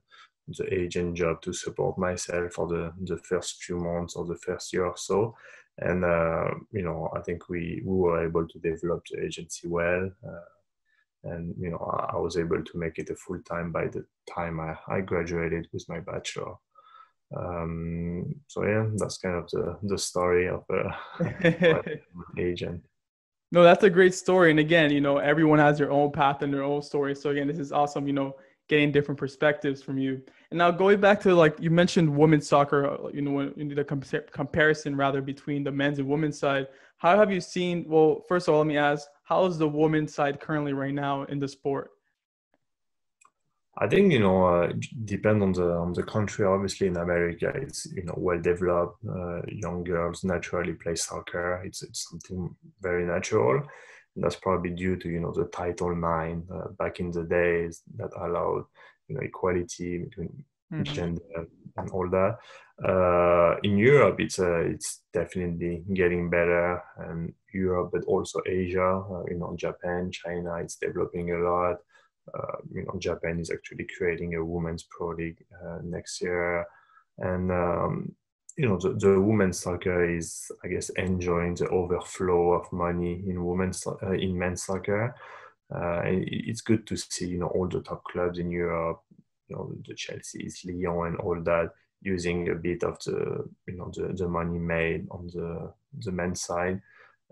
the 0.49 0.73
agent 0.75 1.17
job 1.17 1.41
to 1.43 1.53
support 1.53 1.99
myself 1.99 2.53
for 2.55 2.67
the 2.69 2.93
the 3.05 3.19
first 3.19 3.63
few 3.65 3.79
months 3.79 4.17
or 4.17 4.25
the 4.27 4.37
first 4.39 4.73
year 4.73 4.87
or 4.87 4.97
so. 4.97 5.35
And 5.79 6.05
uh, 6.05 6.51
you 6.71 6.83
know, 6.83 7.11
I 7.17 7.21
think 7.21 7.49
we 7.49 7.83
we 7.85 7.97
were 7.97 8.25
able 8.25 8.47
to 8.47 8.59
develop 8.59 9.05
the 9.11 9.25
agency 9.25 9.69
well. 9.69 10.11
Uh, 10.27 10.49
and 11.25 11.55
you 11.59 11.71
know, 11.71 11.79
I, 12.13 12.17
was 12.17 12.37
able 12.37 12.63
to 12.63 12.79
make 12.79 12.99
it 12.99 13.11
a 13.11 13.15
full 13.15 13.39
time 13.43 13.71
by 13.71 13.87
the 13.87 14.05
time 14.29 14.59
I, 14.61 14.77
I 14.89 15.01
graduated 15.01 15.69
with 15.73 15.89
my 15.89 16.01
bachelor. 16.01 16.55
Um, 17.37 18.35
so 18.49 18.65
yeah, 18.65 18.87
that's 18.97 19.19
kind 19.19 19.37
of 19.37 19.49
the 19.51 19.79
the 19.85 19.99
story 19.99 20.49
of 20.49 20.65
uh, 20.69 21.83
agent. 22.39 22.83
No, 23.53 23.63
that's 23.63 23.85
a 23.85 23.91
great 23.91 24.15
story. 24.15 24.51
And 24.51 24.59
again, 24.59 24.91
you 24.91 25.01
know, 25.01 25.19
everyone 25.19 25.59
has 25.59 25.79
their 25.79 25.91
own 25.91 26.11
path 26.11 26.43
and 26.43 26.53
their 26.53 26.63
own 26.63 26.83
story. 26.83 27.15
So 27.15 27.31
again, 27.31 27.47
this 27.47 27.59
is 27.59 27.71
awesome. 27.71 28.07
You 28.07 28.15
know, 28.15 28.37
getting 28.69 28.93
different 28.93 29.19
perspectives 29.19 29.83
from 29.83 29.99
you. 29.99 30.23
And 30.51 30.59
now 30.59 30.71
going 30.71 31.01
back 31.01 31.21
to 31.23 31.35
like 31.35 31.59
you 31.61 31.71
mentioned 31.71 32.09
women's 32.17 32.49
soccer, 32.49 32.99
you 33.13 33.23
know, 33.23 33.53
you 33.57 33.75
the 33.75 33.85
comparison 34.33 34.97
rather 34.97 35.21
between 35.21 35.65
the 35.65 35.73
men's 35.73 35.99
and 35.99 36.09
women's 36.09 36.39
side. 36.39 36.69
How 36.99 37.17
have 37.17 37.33
you 37.33 37.41
seen? 37.41 37.85
Well, 37.89 38.25
first 38.29 38.49
of 38.49 38.55
all, 38.55 38.61
let 38.61 38.67
me 38.67 38.77
ask, 38.77 39.09
how 39.25 39.45
is 39.47 39.59
the 39.59 39.69
women's 39.69 40.15
side 40.15 40.41
currently 40.41 40.73
right 40.73 40.95
now 40.95 41.25
in 41.25 41.39
the 41.39 41.49
sport? 41.49 41.91
I 43.79 43.89
think 43.89 44.13
you 44.13 44.21
know 44.21 44.45
uh, 44.45 44.73
depend 45.07 45.43
on 45.43 45.53
the 45.53 45.71
on 45.73 45.95
the 45.95 46.03
country. 46.03 46.45
Obviously, 46.45 46.89
in 46.89 46.97
America, 46.99 47.51
it's 47.55 47.87
you 47.87 48.05
know 48.05 48.15
well 48.19 48.41
developed. 48.41 48.99
Uh, 49.09 49.41
young 49.49 49.83
girls 49.83 50.25
naturally 50.25 50.75
play 50.75 50.95
soccer. 50.95 51.63
It's 51.65 51.83
it's 51.83 52.09
something 52.11 52.55
very 52.83 53.07
natural. 53.07 53.63
That's 54.17 54.37
probably 54.37 54.71
due 54.71 54.97
to 54.97 55.09
you 55.09 55.21
know 55.21 55.33
the 55.33 55.45
Title 55.45 55.93
IX 55.93 56.43
uh, 56.51 56.69
back 56.79 57.01
in 57.01 57.11
the 57.11 57.25
days 57.25 57.83
that 57.97 58.11
allowed 58.17 58.65
you 59.09 59.15
know 59.15 59.23
equality 59.23 59.99
between 59.99 60.45
mm-hmm. 60.73 60.83
gender 60.83 61.47
and 61.77 61.91
all 61.91 62.09
that. 62.11 62.39
Uh, 62.85 63.57
in 63.63 63.79
Europe, 63.79 64.21
it's 64.21 64.39
uh, 64.39 64.61
it's 64.61 65.03
definitely 65.13 65.85
getting 65.95 66.29
better, 66.29 66.83
and 66.99 67.33
Europe, 67.55 67.91
but 67.93 68.05
also 68.05 68.41
Asia. 68.47 69.03
Uh, 69.11 69.23
you 69.31 69.39
know, 69.39 69.55
Japan, 69.57 70.11
China, 70.11 70.57
it's 70.57 70.77
developing 70.77 71.33
a 71.33 71.39
lot 71.39 71.77
uh, 72.35 72.57
you 72.73 72.85
know, 72.85 72.99
Japan 72.99 73.41
is 73.41 73.51
actually 73.51 73.87
creating 73.97 74.35
a 74.35 74.45
women's 74.45 74.85
pro 74.91 75.09
league 75.09 75.45
uh, 75.65 75.79
next 75.83 76.21
year, 76.21 76.67
and 77.19 77.51
um, 77.51 78.15
you 78.57 78.69
know, 78.69 78.79
the, 78.79 78.91
the 78.95 79.21
women's 79.21 79.61
soccer 79.61 80.05
is, 80.05 80.51
I 80.65 80.69
guess, 80.69 80.91
enjoying 80.91 81.55
the 81.55 81.69
overflow 81.69 82.53
of 82.53 82.73
money 82.73 83.23
in 83.27 83.45
women's 83.45 83.87
uh, 83.87 84.13
in 84.13 84.39
men's 84.39 84.65
soccer. 84.65 85.15
Uh, 85.75 86.03
it's 86.05 86.61
good 86.61 86.87
to 86.87 86.97
see, 86.97 87.29
you 87.29 87.39
know, 87.39 87.47
all 87.47 87.67
the 87.67 87.81
top 87.81 88.05
clubs 88.05 88.39
in 88.39 88.51
Europe, 88.51 89.01
you 89.49 89.57
know, 89.57 89.73
the 89.89 89.95
Chelsea's, 89.95 90.63
Lyon, 90.67 91.07
and 91.07 91.17
all 91.17 91.41
that, 91.43 91.71
using 92.03 92.51
a 92.51 92.55
bit 92.55 92.85
of 92.85 93.03
the, 93.05 93.49
you 93.67 93.77
know, 93.77 93.91
the, 93.95 94.13
the 94.15 94.29
money 94.29 94.59
made 94.59 95.07
on 95.11 95.29
the 95.29 95.73
the 95.99 96.13
men's 96.13 96.43
side, 96.43 96.81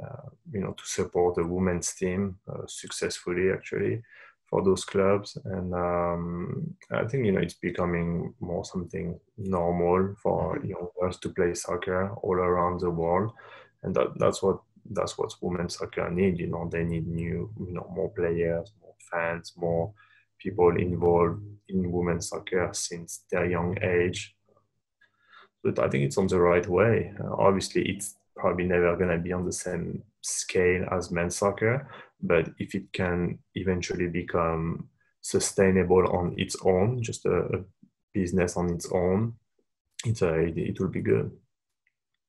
uh, 0.02 0.28
you 0.50 0.60
know, 0.60 0.72
to 0.72 0.86
support 0.86 1.34
the 1.34 1.46
women's 1.46 1.92
team 1.92 2.36
uh, 2.50 2.66
successfully, 2.66 3.50
actually 3.52 4.02
for 4.50 4.62
those 4.64 4.84
clubs. 4.84 5.38
And 5.44 5.72
um, 5.74 6.74
i 6.90 7.04
think 7.06 7.24
you 7.24 7.32
know 7.32 7.40
it's 7.40 7.54
becoming 7.54 8.34
more 8.40 8.64
something 8.64 9.18
normal 9.38 10.14
for 10.22 10.58
mm-hmm. 10.58 10.66
young 10.66 10.88
girls 10.98 11.18
to 11.20 11.28
play 11.30 11.54
soccer 11.54 12.10
all 12.22 12.34
around 12.34 12.80
the 12.80 12.90
world. 12.90 13.32
And 13.82 13.94
that, 13.94 14.18
that's 14.18 14.42
what 14.42 14.60
that's 14.90 15.16
what 15.16 15.32
women's 15.40 15.78
soccer 15.78 16.10
need 16.10 16.38
you 16.38 16.48
know 16.48 16.68
they 16.70 16.82
need 16.82 17.06
new 17.06 17.50
you 17.60 17.72
know 17.72 17.86
more 17.94 18.10
players 18.10 18.72
more 18.82 18.94
fans 19.10 19.52
more 19.56 19.92
people 20.38 20.74
involved 20.76 21.42
in 21.68 21.92
women's 21.92 22.28
soccer 22.28 22.70
since 22.72 23.24
their 23.30 23.46
young 23.48 23.76
age. 23.82 24.34
But 25.62 25.78
i 25.78 25.88
think 25.88 26.04
it's 26.04 26.18
on 26.18 26.26
the 26.26 26.40
right 26.40 26.66
way. 26.66 27.12
Uh, 27.22 27.34
obviously 27.46 27.82
it's 27.82 28.16
probably 28.36 28.64
never 28.64 28.96
going 28.96 29.10
to 29.10 29.18
be 29.18 29.32
on 29.32 29.44
the 29.44 29.52
same 29.52 30.02
scale 30.22 30.86
as 30.90 31.10
men's 31.10 31.36
soccer 31.36 31.88
but 32.22 32.50
if 32.58 32.74
it 32.74 32.92
can 32.92 33.38
eventually 33.54 34.06
become 34.06 34.88
sustainable 35.22 36.06
on 36.08 36.34
its 36.36 36.56
own, 36.64 37.02
just 37.02 37.26
a, 37.26 37.38
a 37.38 37.64
business 38.12 38.56
on 38.56 38.70
its 38.70 38.90
own, 38.92 39.34
it's 40.04 40.22
a, 40.22 40.34
it, 40.34 40.56
it 40.56 40.80
will 40.80 40.88
be 40.88 41.00
good. 41.00 41.30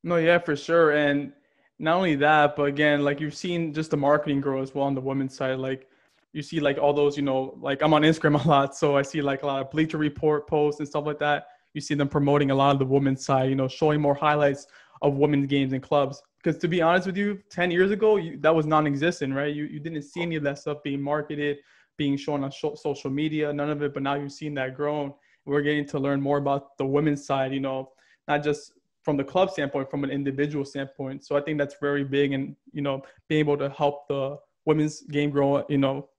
No, 0.04 0.18
yeah, 0.18 0.40
for 0.40 0.56
sure. 0.56 0.92
And 0.92 1.34
not 1.80 1.98
only 1.98 2.16
that, 2.16 2.56
but 2.56 2.64
again, 2.64 3.04
like 3.04 3.20
you've 3.20 3.36
seen 3.36 3.74
just 3.74 3.92
the 3.92 3.98
marketing 3.98 4.42
grow 4.42 4.62
as 4.62 4.74
well 4.74 4.86
on 4.86 4.96
the 4.96 5.02
women's 5.02 5.36
side. 5.36 5.60
Like 5.60 5.88
you 6.34 6.42
see 6.42 6.60
like 6.60 6.78
all 6.78 6.94
those, 6.94 7.18
you 7.18 7.24
know, 7.24 7.58
like 7.60 7.82
I'm 7.82 7.94
on 7.94 8.04
Instagram 8.04 8.44
a 8.46 8.48
lot. 8.48 8.76
So 8.76 8.98
I 8.98 9.02
see 9.02 9.22
like 9.22 9.44
a 9.44 9.48
lot 9.48 9.62
of 9.62 9.72
Bleacher 9.72 9.98
Report 9.98 10.48
posts 10.48 10.80
and 10.80 10.88
stuff 10.88 11.06
like 11.06 11.20
that. 11.20 11.48
You 11.74 11.82
see 11.82 11.94
them 11.94 12.10
promoting 12.10 12.52
a 12.52 12.56
lot 12.56 12.72
of 12.72 12.80
the 12.80 12.86
women's 12.86 13.26
side, 13.26 13.50
you 13.50 13.56
know, 13.56 13.68
showing 13.68 14.02
more 14.02 14.16
highlights 14.16 14.68
of 15.02 15.16
women's 15.16 15.48
games 15.48 15.74
and 15.74 15.82
clubs 15.82 16.22
because 16.44 16.60
to 16.60 16.68
be 16.68 16.82
honest 16.82 17.06
with 17.06 17.18
you, 17.18 17.40
10 17.50 17.72
years 17.72 17.92
ago, 17.92 18.18
you, 18.18 18.38
that 18.40 18.54
was 18.54 18.66
non-existent, 18.66 19.34
right? 19.34 19.54
You, 19.54 19.66
you 19.66 19.80
didn't 19.80 20.02
see 20.02 20.22
any 20.22 20.36
of 20.36 20.44
that 20.44 20.58
stuff 20.58 20.82
being 20.84 21.02
marketed, 21.02 21.58
being 21.98 22.18
shown 22.18 22.44
on 22.44 22.52
sh- 22.52 22.76
social 22.76 23.12
media, 23.12 23.54
none 23.54 23.70
of 23.70 23.82
it. 23.84 23.94
But 23.94 24.04
now 24.04 24.16
you've 24.16 24.32
seen 24.32 24.56
that 24.56 24.76
grown. 24.76 25.14
We're 25.46 25.62
getting 25.62 25.86
to 25.88 26.00
learn 26.00 26.22
more 26.22 26.38
about 26.38 26.78
the 26.78 26.86
women's 26.86 27.26
side, 27.26 27.54
you 27.54 27.60
know, 27.60 27.92
not 28.28 28.44
just 28.44 28.74
from 29.04 29.18
the 29.18 29.24
club 29.24 29.52
standpoint, 29.52 29.90
from 29.92 30.04
an 30.04 30.10
individual 30.10 30.66
standpoint. 30.66 31.26
So 31.26 31.36
I 31.36 31.42
think 31.42 31.58
that's 31.58 31.76
very 31.80 32.04
big 32.04 32.34
and, 32.34 32.56
you 32.72 32.82
know, 32.82 33.04
being 33.28 33.40
able 33.40 33.58
to 33.58 33.70
help 33.70 34.08
the 34.08 34.38
women's 34.66 35.02
game 35.02 35.30
grow, 35.30 35.64
you 35.70 35.78
know, 35.78 36.10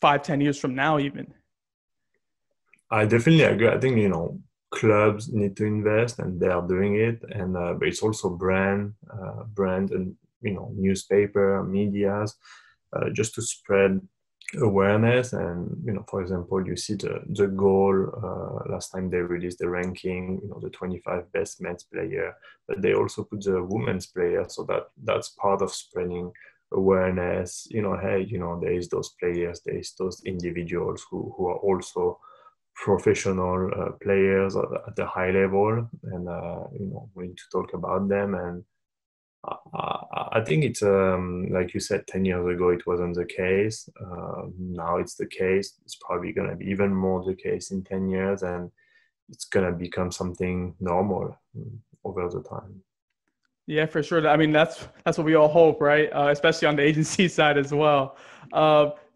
five, 0.00 0.22
ten 0.22 0.40
years 0.40 0.58
from 0.58 0.74
now, 0.74 0.98
even. 0.98 1.32
I 2.90 3.04
definitely 3.04 3.42
agree. 3.42 3.68
I 3.68 3.78
think, 3.78 3.98
you 3.98 4.08
know, 4.08 4.38
clubs 4.70 5.32
need 5.32 5.56
to 5.56 5.64
invest 5.64 6.18
and 6.18 6.40
they 6.40 6.48
are 6.48 6.66
doing 6.66 6.96
it. 6.96 7.22
And 7.30 7.56
uh, 7.56 7.74
but 7.74 7.88
it's 7.88 8.02
also 8.02 8.30
brand 8.30 8.94
uh, 9.10 9.44
brand 9.44 9.90
and 9.90 10.14
you 10.42 10.52
know 10.52 10.72
newspaper 10.74 11.62
medias 11.62 12.34
uh, 12.92 13.10
just 13.10 13.34
to 13.34 13.42
spread 13.42 14.00
awareness. 14.60 15.32
And 15.32 15.82
you 15.84 15.92
know 15.92 16.04
for 16.08 16.20
example 16.20 16.66
you 16.66 16.76
see 16.76 16.94
the 16.94 17.22
the 17.28 17.46
goal 17.46 17.94
uh, 18.22 18.70
last 18.70 18.90
time 18.90 19.10
they 19.10 19.18
released 19.18 19.58
the 19.58 19.68
ranking 19.68 20.40
you 20.42 20.48
know 20.48 20.60
the 20.60 20.70
25 20.70 21.32
best 21.32 21.60
men's 21.60 21.84
player 21.84 22.34
but 22.66 22.82
they 22.82 22.94
also 22.94 23.24
put 23.24 23.42
the 23.42 23.62
women's 23.62 24.06
player. 24.06 24.44
So 24.48 24.64
that 24.64 24.88
that's 25.04 25.30
part 25.30 25.62
of 25.62 25.72
spreading 25.72 26.32
awareness. 26.72 27.68
You 27.70 27.82
know 27.82 27.96
hey 27.96 28.26
you 28.28 28.38
know 28.38 28.58
there 28.60 28.72
is 28.72 28.88
those 28.88 29.10
players 29.20 29.60
there 29.64 29.78
is 29.78 29.92
those 29.98 30.22
individuals 30.24 31.04
who 31.08 31.32
who 31.36 31.46
are 31.48 31.58
also 31.58 32.18
professional 32.76 33.70
uh, 33.76 33.92
players 34.02 34.54
at, 34.56 34.96
the 34.96 35.06
high 35.06 35.30
level, 35.30 35.88
and 36.04 36.28
uh, 36.28 36.64
you 36.78 36.86
know 36.86 37.08
we 37.14 37.28
need 37.28 37.36
to 37.36 37.50
talk 37.50 37.72
about 37.74 38.08
them. 38.08 38.34
And 38.34 38.64
I, 39.74 40.28
I 40.32 40.44
think 40.44 40.64
it's 40.64 40.82
um, 40.82 41.48
like 41.50 41.74
you 41.74 41.80
said, 41.80 42.06
ten 42.06 42.24
years 42.24 42.46
ago 42.46 42.68
it 42.70 42.86
wasn't 42.86 43.16
the 43.16 43.24
case. 43.24 43.88
Uh, 44.00 44.42
now 44.58 44.98
it's 44.98 45.14
the 45.14 45.26
case. 45.26 45.74
It's 45.84 45.96
probably 45.96 46.32
going 46.32 46.50
to 46.50 46.56
be 46.56 46.66
even 46.66 46.94
more 46.94 47.24
the 47.24 47.34
case 47.34 47.70
in 47.70 47.82
ten 47.82 48.08
years, 48.08 48.42
and 48.42 48.70
it's 49.30 49.46
going 49.46 49.66
to 49.66 49.72
become 49.72 50.12
something 50.12 50.74
normal 50.78 51.36
mm, 51.56 51.78
over 52.04 52.28
the 52.28 52.42
time. 52.42 52.82
Yeah, 53.66 53.86
for 53.86 54.02
sure. 54.02 54.28
I 54.28 54.36
mean, 54.36 54.52
that's 54.52 54.86
that's 55.04 55.18
what 55.18 55.24
we 55.24 55.34
all 55.34 55.48
hope, 55.48 55.80
right? 55.80 56.08
Uh, 56.12 56.28
especially 56.30 56.68
on 56.68 56.76
the 56.76 56.82
agency 56.90 57.26
side 57.26 57.58
as 57.58 57.72
well. 57.72 58.16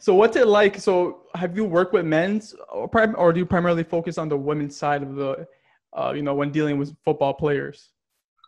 Uh, 0.01 0.03
so, 0.03 0.15
what's 0.15 0.37
it 0.37 0.47
like? 0.47 0.79
So, 0.79 1.23
have 1.35 1.57
you 1.57 1.65
worked 1.65 1.93
with 1.93 2.05
men's, 2.05 2.55
or, 2.73 2.89
prim- 2.89 3.17
or 3.19 3.33
do 3.33 3.41
you 3.41 3.47
primarily 3.47 3.85
focus 3.85 4.19
on 4.19 4.29
the 4.29 4.37
women's 4.37 4.77
side 4.77 5.03
of 5.03 5.15
the, 5.15 5.47
uh, 5.93 6.13
you 6.15 6.23
know, 6.23 6.35
when 6.35 6.51
dealing 6.51 6.79
with 6.79 6.97
football 7.05 7.35
players? 7.35 7.91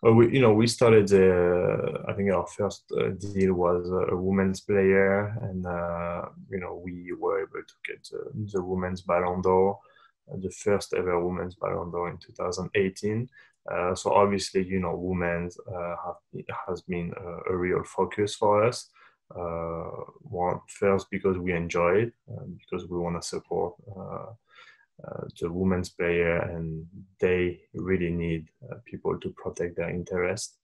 Well, 0.03 0.15
we, 0.15 0.33
you 0.35 0.41
know, 0.41 0.53
we 0.53 0.67
started. 0.67 1.13
Uh, 1.13 2.03
I 2.09 2.15
think 2.15 2.33
our 2.33 2.47
first 2.47 2.85
uh, 2.99 3.11
deal 3.11 3.55
was 3.55 3.89
a 4.11 4.17
women's 4.17 4.61
player, 4.61 5.37
and 5.43 5.67
uh, 5.67 6.29
you 6.51 6.59
know, 6.59 6.81
we 6.85 7.13
were 7.13 7.43
able 7.43 7.63
to 7.67 7.75
get 7.87 8.09
the 8.53 8.63
women's 8.63 9.03
Ballon 9.03 9.43
d'Or, 9.43 9.79
the 10.41 10.51
first 10.51 10.95
ever 10.95 11.25
women's 11.25 11.55
Ballon 11.55 11.91
d'Or 11.91 12.11
in 12.11 12.19
2018 12.19 13.29
uh, 13.71 13.95
so 13.95 14.13
obviously, 14.13 14.67
you 14.67 14.81
know, 14.81 14.95
women's 14.97 15.57
uh, 15.73 15.95
have, 16.05 16.45
has 16.67 16.83
been 16.83 17.13
a, 17.49 17.57
real 17.57 17.83
focus 17.85 18.35
for 18.35 18.65
us. 18.65 18.91
Uh, 19.35 20.05
one 20.21 20.61
first 20.69 21.07
because 21.11 21.39
we 21.39 21.53
enjoy 21.53 21.95
it, 21.95 22.13
because 22.59 22.89
we 22.89 22.99
want 22.99 23.21
to 23.21 23.27
support 23.27 23.75
uh, 25.05 25.25
the 25.41 25.51
women's 25.51 25.89
player, 25.89 26.39
and 26.39 26.87
they 27.19 27.61
really 27.75 28.11
need 28.11 28.47
uh, 28.71 28.77
people 28.85 29.19
to 29.19 29.31
protect 29.31 29.77
their 29.77 29.91
interest. 29.91 30.59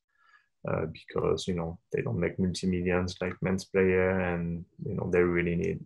Uh, 0.68 0.86
because 0.86 1.46
you 1.46 1.54
know 1.54 1.78
they 1.92 2.02
don't 2.02 2.18
make 2.18 2.36
multi 2.38 2.66
millions 2.66 3.16
like 3.20 3.32
men's 3.40 3.64
player, 3.64 4.20
and 4.20 4.64
you 4.84 4.94
know 4.94 5.08
they 5.10 5.22
really 5.22 5.54
need 5.54 5.80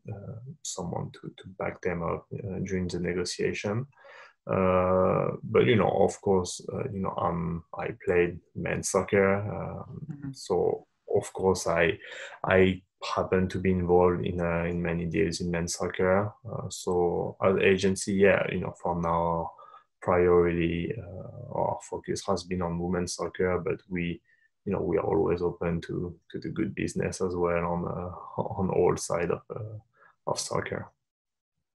someone 0.63 1.11
to, 1.13 1.31
to 1.37 1.45
back 1.59 1.81
them 1.83 2.03
up 2.03 2.27
during 2.65 2.89
the 2.89 2.99
negotiation. 2.99 3.87
Uh, 4.47 5.31
but 5.45 5.67
you 5.67 5.77
know, 5.77 5.91
of 5.91 6.21
course, 6.21 6.61
uh, 6.73 6.85
you 6.93 7.01
know, 7.01 7.15
um, 7.17 7.65
I 7.79 7.91
played 8.05 8.41
men's 8.57 8.91
soccer, 8.91 9.37
um, 9.37 10.01
mm-hmm. 10.11 10.33
so 10.33 10.87
of 11.15 11.33
course, 11.33 11.67
I 11.67 11.99
I 12.45 12.83
happen 13.03 13.49
to 13.49 13.59
be 13.59 13.71
involved 13.71 14.25
in 14.25 14.41
uh, 14.41 14.65
in 14.65 14.83
many 14.83 15.07
deals 15.07 15.41
in 15.41 15.51
men's 15.51 15.75
soccer. 15.75 16.33
Uh, 16.51 16.69
so 16.69 17.37
as 17.43 17.57
agency, 17.59 18.15
yeah, 18.15 18.45
you 18.51 18.61
know, 18.61 18.75
for 18.83 19.01
now, 19.01 19.51
priority 20.01 20.95
uh, 20.97 21.59
our 21.59 21.79
focus 21.91 22.23
has 22.27 22.45
been 22.45 22.63
on 22.63 22.79
women's 22.79 23.15
soccer, 23.15 23.59
but 23.59 23.81
we 23.89 24.21
you 24.65 24.73
know 24.73 24.81
we 24.81 24.97
are 24.97 25.05
always 25.05 25.43
open 25.43 25.81
to 25.83 26.15
to 26.31 26.39
the 26.39 26.49
good 26.49 26.75
business 26.75 27.21
as 27.21 27.35
well 27.35 27.65
on 27.65 27.85
uh, 27.85 28.43
on 28.43 28.71
all 28.71 28.97
side 28.97 29.31
of 29.31 29.43
of 30.27 30.39
soccer. 30.39 30.91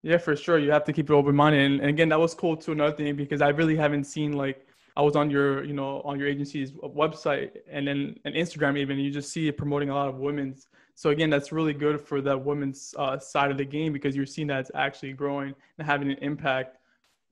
Yeah, 0.04 0.18
for 0.18 0.36
sure. 0.36 0.58
You 0.58 0.70
have 0.70 0.84
to 0.84 0.92
keep 0.92 1.08
it 1.08 1.14
open 1.14 1.34
minded. 1.34 1.62
And, 1.62 1.80
and, 1.80 1.88
again, 1.88 2.10
that 2.10 2.20
was 2.20 2.34
cool 2.34 2.58
too. 2.58 2.72
Another 2.72 2.94
thing 2.94 3.16
because 3.16 3.40
I 3.40 3.48
really 3.48 3.74
haven't 3.74 4.04
seen 4.04 4.34
like 4.34 4.66
I 4.96 5.02
was 5.02 5.16
on 5.16 5.30
your, 5.30 5.64
you 5.64 5.72
know, 5.72 6.00
on 6.04 6.18
your 6.18 6.28
agency's 6.28 6.72
website 6.72 7.50
and 7.68 7.86
then 7.86 8.16
and 8.24 8.34
Instagram 8.34 8.78
even. 8.78 8.98
You 8.98 9.10
just 9.10 9.32
see 9.32 9.48
it 9.48 9.56
promoting 9.56 9.90
a 9.90 9.94
lot 9.94 10.08
of 10.08 10.16
women's. 10.16 10.68
So 10.94 11.10
again, 11.10 11.30
that's 11.30 11.50
really 11.50 11.72
good 11.72 12.00
for 12.00 12.20
the 12.20 12.38
women's 12.38 12.94
uh, 12.96 13.18
side 13.18 13.50
of 13.50 13.58
the 13.58 13.64
game 13.64 13.92
because 13.92 14.14
you're 14.14 14.26
seeing 14.26 14.46
that 14.48 14.60
it's 14.60 14.70
actually 14.74 15.12
growing 15.12 15.54
and 15.78 15.86
having 15.86 16.10
an 16.10 16.18
impact. 16.22 16.78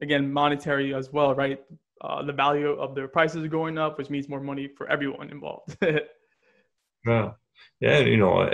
Again, 0.00 0.32
monetary 0.32 0.92
as 0.94 1.12
well, 1.12 1.34
right? 1.34 1.60
Uh, 2.00 2.24
the 2.24 2.32
value 2.32 2.70
of 2.70 2.96
their 2.96 3.06
prices 3.06 3.44
are 3.44 3.48
going 3.48 3.78
up, 3.78 3.96
which 3.98 4.10
means 4.10 4.28
more 4.28 4.40
money 4.40 4.66
for 4.66 4.88
everyone 4.88 5.30
involved. 5.30 5.76
yeah, 7.06 7.30
yeah, 7.80 7.98
you 8.00 8.16
know, 8.16 8.52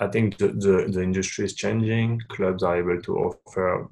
I 0.00 0.08
think 0.08 0.38
the, 0.38 0.48
the, 0.48 0.90
the, 0.90 1.02
industry 1.02 1.44
is 1.44 1.54
changing. 1.54 2.20
Clubs 2.28 2.64
are 2.64 2.78
able 2.78 3.00
to 3.02 3.16
offer 3.16 3.88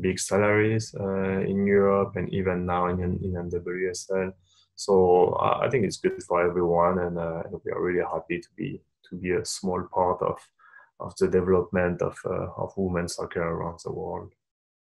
big 0.00 0.18
salaries 0.20 0.94
uh, 1.00 1.40
in 1.40 1.66
Europe 1.66 2.16
and 2.16 2.30
even 2.34 2.66
now 2.66 2.88
in, 2.88 3.00
in 3.00 3.32
NWSL. 3.32 4.32
So 4.74 5.38
uh, 5.40 5.60
I 5.62 5.70
think 5.70 5.84
it's 5.84 5.96
good 5.96 6.22
for 6.22 6.46
everyone, 6.46 6.98
and, 6.98 7.18
uh, 7.18 7.42
we 7.64 7.72
are 7.72 7.82
really 7.82 8.04
happy 8.04 8.40
to 8.40 8.48
be 8.56 8.80
to 9.08 9.16
be 9.16 9.32
a 9.32 9.44
small 9.44 9.82
part 9.92 10.22
of 10.22 10.38
of 11.00 11.16
the 11.16 11.28
development 11.28 12.02
of 12.02 12.16
uh, 12.24 12.48
of 12.56 12.72
women's 12.76 13.16
soccer 13.16 13.42
around 13.42 13.80
the 13.84 13.92
world. 13.92 14.32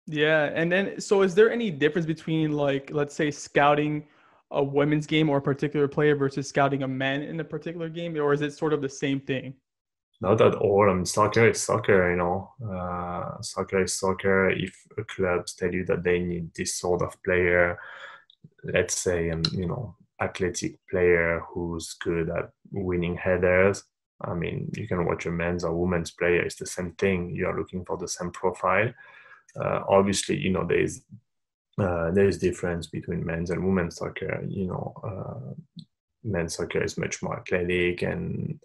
Yeah, 0.06 0.50
and 0.54 0.72
then 0.72 1.00
so 1.00 1.22
is 1.22 1.34
there 1.34 1.50
any 1.50 1.70
difference 1.70 2.06
between 2.06 2.52
like 2.52 2.90
let's 2.92 3.14
say 3.14 3.30
scouting 3.30 4.04
a 4.50 4.62
women's 4.62 5.06
game 5.06 5.28
or 5.28 5.38
a 5.38 5.42
particular 5.42 5.88
player 5.88 6.16
versus 6.16 6.48
scouting 6.48 6.82
a 6.82 6.88
man 6.88 7.22
in 7.22 7.38
a 7.38 7.44
particular 7.44 7.88
game, 7.88 8.16
or 8.16 8.32
is 8.32 8.40
it 8.40 8.52
sort 8.52 8.72
of 8.72 8.82
the 8.82 8.88
same 8.88 9.20
thing? 9.20 9.54
Not 10.20 10.40
at 10.40 10.54
all. 10.54 10.88
I 10.88 10.94
mean, 10.94 11.06
soccer 11.06 11.48
is 11.48 11.62
soccer, 11.62 12.10
you 12.10 12.16
know. 12.16 12.50
Uh, 12.64 13.40
soccer 13.42 13.82
is 13.82 13.92
soccer. 13.92 14.50
If 14.50 14.74
a 14.96 15.04
club 15.04 15.46
tell 15.46 15.72
you 15.72 15.84
that 15.86 16.02
they 16.02 16.18
need 16.18 16.54
this 16.54 16.76
sort 16.76 17.02
of 17.02 17.20
player, 17.22 17.78
let's 18.62 18.98
say, 18.98 19.30
um, 19.30 19.42
you 19.52 19.66
know, 19.66 19.96
athletic 20.20 20.78
player 20.90 21.42
who's 21.48 21.94
good 21.94 22.30
at 22.30 22.50
winning 22.70 23.16
headers. 23.16 23.84
I 24.20 24.34
mean, 24.34 24.70
you 24.74 24.86
can 24.86 25.04
watch 25.04 25.26
a 25.26 25.30
men's 25.30 25.64
or 25.64 25.74
women's 25.74 26.12
player. 26.12 26.42
It's 26.42 26.56
the 26.56 26.66
same 26.66 26.92
thing. 26.92 27.34
You 27.34 27.46
are 27.48 27.58
looking 27.58 27.84
for 27.84 27.96
the 27.96 28.08
same 28.08 28.30
profile. 28.30 28.92
Uh, 29.60 29.80
obviously, 29.88 30.38
you 30.38 30.50
know, 30.50 30.64
there's 30.66 31.02
uh, 31.78 32.12
there's 32.12 32.38
difference 32.38 32.86
between 32.86 33.26
men's 33.26 33.50
and 33.50 33.64
women's 33.64 33.96
soccer. 33.96 34.44
You 34.48 34.68
know, 34.68 34.94
uh, 35.02 35.84
men's 36.22 36.54
soccer 36.54 36.82
is 36.82 36.96
much 36.96 37.22
more 37.22 37.38
athletic 37.38 38.02
and 38.02 38.60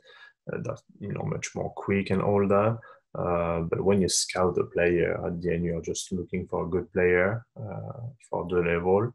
uh, 0.51 0.57
that's 0.63 0.83
you 0.99 1.13
know 1.13 1.23
much 1.23 1.55
more 1.55 1.71
quick 1.75 2.09
and 2.09 2.21
all 2.21 2.47
that. 2.47 2.77
Uh, 3.17 3.61
but 3.61 3.81
when 3.81 4.01
you 4.01 4.09
scout 4.09 4.57
a 4.57 4.63
player, 4.65 5.19
at 5.25 5.41
the 5.41 5.53
end 5.53 5.65
you're 5.65 5.81
just 5.81 6.11
looking 6.11 6.47
for 6.47 6.65
a 6.65 6.69
good 6.69 6.91
player 6.93 7.43
uh, 7.57 8.01
for 8.29 8.47
the 8.47 8.57
level, 8.57 9.11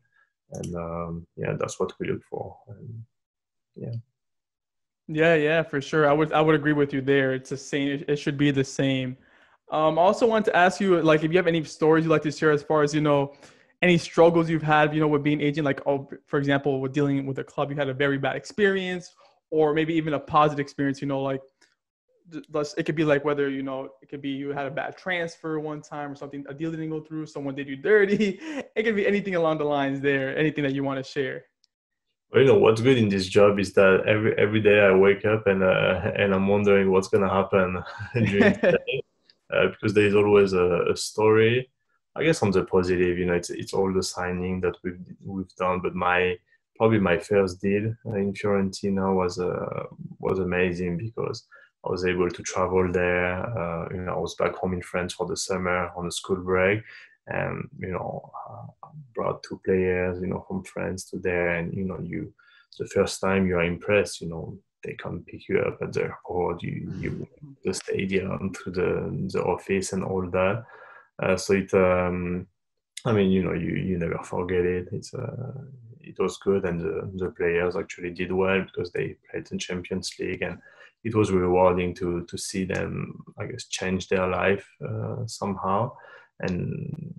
and 0.52 0.74
um, 0.74 1.26
yeah, 1.36 1.54
that's 1.58 1.78
what 1.78 1.92
we 1.98 2.08
look 2.08 2.22
for. 2.28 2.56
And, 2.68 3.04
yeah. 3.76 3.94
Yeah, 5.06 5.34
yeah, 5.34 5.62
for 5.62 5.80
sure. 5.80 6.08
I 6.08 6.12
would 6.12 6.32
I 6.32 6.40
would 6.40 6.54
agree 6.54 6.72
with 6.72 6.92
you 6.92 7.02
there. 7.02 7.34
It's 7.34 7.50
the 7.50 7.56
same. 7.56 8.04
It 8.08 8.16
should 8.16 8.38
be 8.38 8.50
the 8.50 8.64
same. 8.64 9.16
Um, 9.70 9.98
I 9.98 10.02
also 10.02 10.26
want 10.26 10.44
to 10.46 10.56
ask 10.56 10.80
you, 10.80 11.00
like, 11.02 11.24
if 11.24 11.30
you 11.30 11.38
have 11.38 11.46
any 11.46 11.62
stories 11.64 12.04
you'd 12.04 12.10
like 12.10 12.22
to 12.22 12.32
share 12.32 12.50
as 12.50 12.62
far 12.62 12.82
as 12.82 12.94
you 12.94 13.00
know, 13.00 13.34
any 13.82 13.98
struggles 13.98 14.48
you've 14.48 14.62
had, 14.62 14.94
you 14.94 15.00
know, 15.00 15.08
with 15.08 15.22
being 15.22 15.40
agent. 15.40 15.64
Like, 15.64 15.80
oh, 15.86 16.08
for 16.26 16.38
example, 16.38 16.80
with 16.80 16.92
dealing 16.92 17.26
with 17.26 17.38
a 17.38 17.44
club, 17.44 17.70
you 17.70 17.76
had 17.76 17.88
a 17.88 17.94
very 17.94 18.18
bad 18.18 18.36
experience, 18.36 19.14
or 19.54 19.72
maybe 19.72 19.94
even 19.94 20.14
a 20.14 20.18
positive 20.36 20.60
experience 20.66 21.00
you 21.00 21.06
know 21.06 21.22
like 21.22 21.40
it 22.76 22.84
could 22.86 22.96
be 22.96 23.04
like 23.04 23.24
whether 23.24 23.48
you 23.48 23.62
know 23.62 23.88
it 24.02 24.08
could 24.08 24.22
be 24.28 24.30
you 24.30 24.48
had 24.50 24.66
a 24.66 24.70
bad 24.70 24.96
transfer 24.96 25.60
one 25.60 25.80
time 25.80 26.10
or 26.10 26.16
something 26.16 26.44
a 26.48 26.54
deal 26.54 26.70
didn't 26.70 26.90
go 26.90 27.00
through 27.00 27.24
someone 27.24 27.54
did 27.54 27.68
you 27.68 27.76
dirty 27.76 28.40
it 28.76 28.82
could 28.82 28.96
be 28.96 29.06
anything 29.06 29.34
along 29.36 29.58
the 29.58 29.64
lines 29.76 30.00
there 30.00 30.36
anything 30.36 30.64
that 30.64 30.74
you 30.74 30.82
want 30.82 30.98
to 31.02 31.08
share 31.16 31.44
well, 32.30 32.42
you 32.42 32.48
know 32.48 32.58
what's 32.58 32.80
good 32.80 32.98
in 32.98 33.08
this 33.08 33.28
job 33.28 33.60
is 33.60 33.72
that 33.74 34.02
every 34.14 34.36
every 34.44 34.60
day 34.60 34.80
I 34.80 34.92
wake 34.92 35.24
up 35.24 35.46
and 35.46 35.62
uh, 35.62 36.10
and 36.16 36.34
I'm 36.34 36.48
wondering 36.48 36.90
what's 36.90 37.06
gonna 37.06 37.32
happen 37.40 37.80
during 38.14 38.54
the 38.54 38.80
day 38.86 39.02
uh, 39.54 39.68
because 39.68 39.94
there 39.94 40.06
is 40.06 40.16
always 40.16 40.52
a, 40.52 40.66
a, 40.92 40.96
story. 40.96 41.70
I 42.16 42.24
guess 42.24 42.42
on 42.42 42.50
the 42.50 42.64
positive, 42.64 43.18
you 43.18 43.26
know, 43.26 43.34
it's 43.34 43.50
it's 43.50 43.72
all 43.72 43.92
the 43.92 44.02
signing 44.02 44.60
that 44.62 44.76
we've 44.82 44.98
we've 45.22 45.54
done, 45.54 45.78
but 45.80 45.94
my 45.94 46.36
probably 46.76 46.98
my 46.98 47.18
first 47.18 47.60
deal 47.60 47.94
in 48.06 48.32
Fiorentina 48.32 49.14
was 49.14 49.38
uh, 49.38 49.84
was 50.18 50.38
amazing 50.38 50.98
because 50.98 51.46
I 51.84 51.90
was 51.90 52.04
able 52.04 52.30
to 52.30 52.42
travel 52.42 52.90
there. 52.90 53.34
Uh, 53.58 53.88
you 53.92 54.02
know, 54.02 54.14
I 54.14 54.18
was 54.18 54.34
back 54.36 54.54
home 54.54 54.74
in 54.74 54.82
France 54.82 55.12
for 55.14 55.26
the 55.26 55.36
summer 55.36 55.90
on 55.96 56.06
a 56.06 56.10
school 56.10 56.36
break, 56.36 56.82
and 57.26 57.68
you 57.78 57.92
know, 57.92 58.30
uh, 58.50 58.88
brought 59.14 59.42
two 59.42 59.60
players, 59.64 60.20
you 60.20 60.28
know, 60.28 60.44
from 60.48 60.64
France 60.64 61.04
to 61.10 61.18
there, 61.18 61.56
and 61.56 61.72
you 61.74 61.84
know, 61.84 62.00
you 62.00 62.32
the 62.78 62.86
first 62.86 63.20
time 63.20 63.46
you 63.46 63.56
are 63.56 63.64
impressed, 63.64 64.20
you 64.20 64.28
know, 64.28 64.58
they 64.82 64.94
come 64.94 65.24
pick 65.26 65.48
you 65.48 65.60
up 65.60 65.78
at 65.80 65.92
the 65.92 66.02
airport, 66.02 66.62
you 66.62 66.92
you 66.98 67.26
the 67.64 67.72
stadium 67.72 68.52
to 68.52 68.70
the 68.70 69.28
the 69.32 69.42
office 69.42 69.92
and 69.92 70.04
all 70.04 70.28
that. 70.30 70.64
Uh, 71.22 71.36
so 71.36 71.54
it, 71.54 71.72
um, 71.74 72.46
I 73.04 73.12
mean, 73.12 73.30
you 73.30 73.42
know, 73.42 73.52
you 73.52 73.74
you 73.76 73.98
never 73.98 74.18
forget 74.22 74.64
it. 74.64 74.88
It's 74.92 75.14
uh, 75.14 75.52
it 76.06 76.18
was 76.18 76.38
good, 76.38 76.64
and 76.64 76.80
the, 76.80 77.10
the 77.14 77.30
players 77.30 77.76
actually 77.76 78.10
did 78.10 78.32
well 78.32 78.62
because 78.62 78.92
they 78.92 79.16
played 79.30 79.50
in 79.50 79.58
Champions 79.58 80.12
League, 80.18 80.42
and 80.42 80.58
it 81.02 81.14
was 81.14 81.30
rewarding 81.30 81.94
to 81.94 82.24
to 82.24 82.38
see 82.38 82.64
them, 82.64 83.22
I 83.38 83.46
guess, 83.46 83.66
change 83.68 84.08
their 84.08 84.26
life 84.26 84.66
uh, 84.86 85.26
somehow, 85.26 85.96
and 86.40 87.14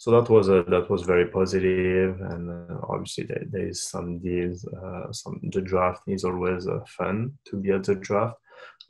so 0.00 0.10
that 0.12 0.30
was 0.30 0.48
a, 0.48 0.62
that 0.68 0.88
was 0.88 1.02
very 1.02 1.26
positive, 1.26 2.20
and 2.22 2.50
uh, 2.50 2.78
obviously 2.88 3.24
there, 3.24 3.44
there 3.50 3.68
is 3.68 3.82
some 3.82 4.18
deals. 4.18 4.64
Uh, 4.64 5.12
some 5.12 5.40
the 5.52 5.60
draft 5.60 6.02
is 6.06 6.24
always 6.24 6.66
uh, 6.66 6.80
fun 6.86 7.38
to 7.46 7.56
be 7.56 7.70
at 7.70 7.84
the 7.84 7.96
draft, 7.96 8.38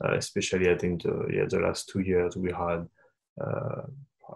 uh, 0.03 0.15
especially 0.15 0.69
I 0.69 0.77
think 0.77 1.03
the, 1.03 1.27
yeah 1.29 1.45
the 1.49 1.59
last 1.59 1.89
two 1.89 1.99
years 1.99 2.37
we 2.37 2.51
had. 2.51 2.87
Uh, 3.41 3.81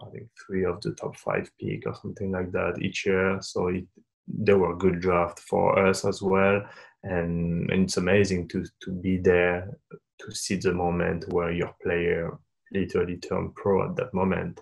I 0.02 0.10
think 0.10 0.28
three 0.46 0.64
of 0.64 0.80
the 0.82 0.92
top 0.92 1.16
five 1.16 1.50
pick 1.58 1.86
or 1.86 1.94
something 1.94 2.30
like 2.30 2.52
that 2.52 2.78
each 2.82 3.06
year. 3.06 3.38
So 3.40 3.68
it, 3.68 3.86
they 4.28 4.54
were 4.54 4.72
a 4.72 4.78
good 4.78 5.00
draft 5.00 5.40
for 5.40 5.78
us 5.78 6.04
as 6.04 6.22
well. 6.22 6.62
And, 7.02 7.70
and 7.70 7.84
it's 7.84 7.96
amazing 7.96 8.48
to, 8.48 8.64
to 8.82 8.90
be 8.90 9.18
there 9.18 9.76
to 10.20 10.34
see 10.34 10.56
the 10.56 10.72
moment 10.72 11.32
where 11.32 11.52
your 11.52 11.74
player 11.82 12.36
literally 12.72 13.16
turned 13.18 13.54
pro 13.54 13.88
at 13.88 13.96
that 13.96 14.12
moment. 14.12 14.60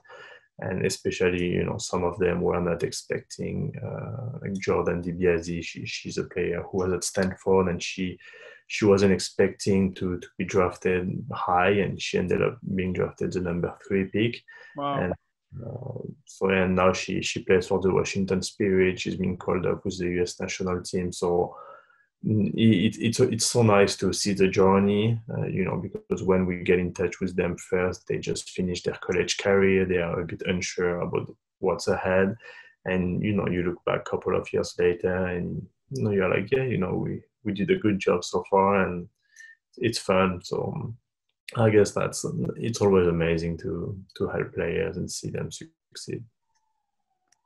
And 0.60 0.84
especially, 0.86 1.46
you 1.46 1.64
know, 1.64 1.78
some 1.78 2.04
of 2.04 2.18
them 2.18 2.40
were 2.40 2.60
not 2.60 2.82
expecting, 2.82 3.72
uh, 3.82 4.38
like 4.42 4.54
Jordan 4.54 5.02
DiBiasi, 5.02 5.64
she, 5.64 5.84
she's 5.84 6.18
a 6.18 6.24
player 6.24 6.62
who 6.62 6.78
was 6.78 6.92
at 6.92 7.04
Stanford 7.04 7.68
and 7.68 7.82
she 7.82 8.18
she 8.66 8.86
wasn't 8.86 9.12
expecting 9.12 9.92
to, 9.94 10.18
to 10.18 10.28
be 10.38 10.44
drafted 10.44 11.22
high 11.32 11.70
and 11.70 12.00
she 12.00 12.18
ended 12.18 12.42
up 12.42 12.58
being 12.74 12.92
drafted 12.92 13.32
the 13.32 13.40
number 13.40 13.76
three 13.86 14.04
pick. 14.04 14.42
Wow. 14.76 15.00
And 15.00 15.14
so 16.24 16.48
and 16.48 16.74
now 16.74 16.92
she 16.92 17.22
she 17.22 17.42
plays 17.42 17.66
for 17.68 17.80
the 17.80 17.92
Washington 17.92 18.42
Spirit. 18.42 19.00
She's 19.00 19.16
been 19.16 19.36
called 19.36 19.66
up 19.66 19.84
with 19.84 19.98
the 19.98 20.08
U.S. 20.16 20.40
national 20.40 20.82
team. 20.82 21.12
So 21.12 21.56
mm, 22.26 22.52
it, 22.54 22.96
it's 22.98 23.20
it's 23.20 23.46
so 23.46 23.62
nice 23.62 23.96
to 23.96 24.12
see 24.12 24.32
the 24.32 24.48
journey, 24.48 25.20
uh, 25.36 25.46
you 25.46 25.64
know, 25.64 25.76
because 25.76 26.22
when 26.22 26.46
we 26.46 26.62
get 26.62 26.78
in 26.78 26.92
touch 26.92 27.20
with 27.20 27.36
them 27.36 27.56
first, 27.56 28.06
they 28.06 28.18
just 28.18 28.50
finish 28.50 28.82
their 28.82 28.98
college 29.00 29.38
career. 29.38 29.84
They 29.84 29.98
are 29.98 30.20
a 30.20 30.26
bit 30.26 30.42
unsure 30.46 31.00
about 31.00 31.34
what's 31.60 31.88
ahead, 31.88 32.34
and 32.84 33.22
you 33.22 33.34
know, 33.34 33.46
you 33.48 33.62
look 33.62 33.84
back 33.84 34.00
a 34.00 34.10
couple 34.10 34.36
of 34.36 34.52
years 34.52 34.74
later, 34.78 35.26
and 35.26 35.64
you 35.90 36.02
know, 36.02 36.10
you're 36.10 36.34
like, 36.34 36.50
yeah, 36.50 36.64
you 36.64 36.78
know, 36.78 36.94
we 36.94 37.22
we 37.44 37.52
did 37.52 37.70
a 37.70 37.78
good 37.78 37.98
job 37.98 38.24
so 38.24 38.42
far, 38.50 38.86
and 38.86 39.08
it's 39.76 39.98
fun. 39.98 40.40
So 40.42 40.72
um, 40.74 40.96
I 41.56 41.70
guess 41.70 41.92
that's 41.92 42.24
it's 42.56 42.80
always 42.80 43.06
amazing 43.06 43.58
to 43.58 43.96
to 44.16 44.28
help 44.28 44.54
players 44.54 44.96
and 44.96 45.10
see 45.10 45.30
them 45.30 45.50
succeed. 45.50 46.24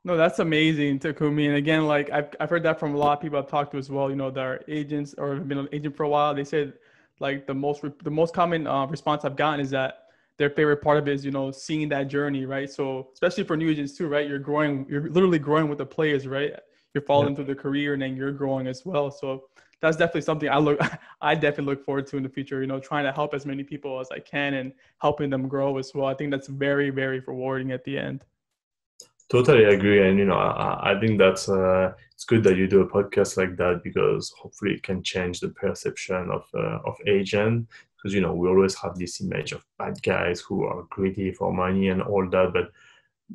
No, 0.05 0.15
that's 0.15 0.39
amazing, 0.39 0.99
Takumi. 0.99 1.47
And 1.47 1.57
again, 1.57 1.85
like 1.85 2.09
I've 2.09 2.29
I've 2.39 2.49
heard 2.49 2.63
that 2.63 2.79
from 2.79 2.95
a 2.95 2.97
lot 2.97 3.17
of 3.17 3.21
people 3.21 3.37
I've 3.37 3.47
talked 3.47 3.71
to 3.73 3.77
as 3.77 3.89
well. 3.89 4.09
You 4.09 4.15
know, 4.15 4.31
that 4.31 4.45
are 4.45 4.61
agents 4.67 5.13
or 5.17 5.35
have 5.35 5.47
been 5.47 5.57
an 5.57 5.69
agent 5.71 5.95
for 5.95 6.03
a 6.03 6.09
while. 6.09 6.33
They 6.33 6.43
said 6.43 6.73
like 7.19 7.47
the 7.47 7.53
most 7.53 7.83
the 8.03 8.11
most 8.11 8.33
common 8.33 8.65
uh, 8.65 8.85
response 8.87 9.25
I've 9.25 9.35
gotten 9.35 9.59
is 9.59 9.69
that 9.71 10.05
their 10.37 10.49
favorite 10.49 10.81
part 10.81 10.97
of 10.97 11.07
it 11.07 11.13
is 11.13 11.25
you 11.25 11.31
know 11.31 11.51
seeing 11.51 11.89
that 11.89 12.07
journey, 12.07 12.45
right? 12.45 12.69
So 12.69 13.09
especially 13.13 13.43
for 13.43 13.57
new 13.57 13.69
agents 13.69 13.95
too, 13.97 14.07
right? 14.07 14.27
You're 14.27 14.39
growing, 14.39 14.85
you're 14.89 15.09
literally 15.09 15.39
growing 15.39 15.67
with 15.67 15.77
the 15.77 15.85
players, 15.85 16.25
right? 16.27 16.53
You're 16.93 17.03
following 17.03 17.31
yeah. 17.31 17.35
through 17.35 17.53
the 17.53 17.55
career, 17.55 17.93
and 17.93 18.01
then 18.01 18.15
you're 18.15 18.31
growing 18.31 18.67
as 18.67 18.85
well. 18.85 19.11
So 19.11 19.49
that's 19.81 19.97
definitely 19.97 20.21
something 20.21 20.49
I 20.49 20.57
look 20.57 20.79
I 21.21 21.35
definitely 21.35 21.75
look 21.75 21.85
forward 21.85 22.07
to 22.07 22.17
in 22.17 22.23
the 22.23 22.29
future. 22.29 22.61
You 22.61 22.67
know, 22.67 22.79
trying 22.79 23.05
to 23.05 23.11
help 23.11 23.33
as 23.33 23.45
many 23.45 23.63
people 23.63 23.99
as 23.99 24.09
I 24.11 24.19
can 24.19 24.55
and 24.55 24.73
helping 25.01 25.29
them 25.29 25.47
grow 25.47 25.77
as 25.77 25.93
well. 25.93 26.07
I 26.07 26.13
think 26.13 26.31
that's 26.31 26.47
very 26.47 26.89
very 26.89 27.19
rewarding 27.19 27.71
at 27.71 27.83
the 27.83 27.97
end. 27.97 28.25
Totally 29.29 29.65
agree, 29.65 30.09
and 30.09 30.17
you 30.17 30.25
know, 30.25 30.37
I, 30.37 30.93
I 30.93 30.99
think 30.99 31.19
that's 31.19 31.49
uh, 31.49 31.93
it's 32.13 32.25
good 32.25 32.43
that 32.45 32.57
you 32.57 32.67
do 32.67 32.81
a 32.81 32.89
podcast 32.89 33.37
like 33.37 33.57
that 33.57 33.81
because 33.83 34.31
hopefully 34.31 34.73
it 34.73 34.81
can 34.81 35.03
change 35.03 35.39
the 35.39 35.49
perception 35.49 36.31
of 36.31 36.43
uh, 36.55 36.79
of 36.83 36.95
agent 37.05 37.67
because 37.95 38.13
you 38.15 38.21
know 38.21 38.33
we 38.33 38.47
always 38.47 38.73
have 38.75 38.97
this 38.97 39.21
image 39.21 39.51
of 39.51 39.63
bad 39.77 40.01
guys 40.01 40.41
who 40.41 40.63
are 40.63 40.83
greedy 40.89 41.31
for 41.31 41.53
money 41.53 41.89
and 41.89 42.01
all 42.01 42.27
that, 42.29 42.53
but 42.53 42.71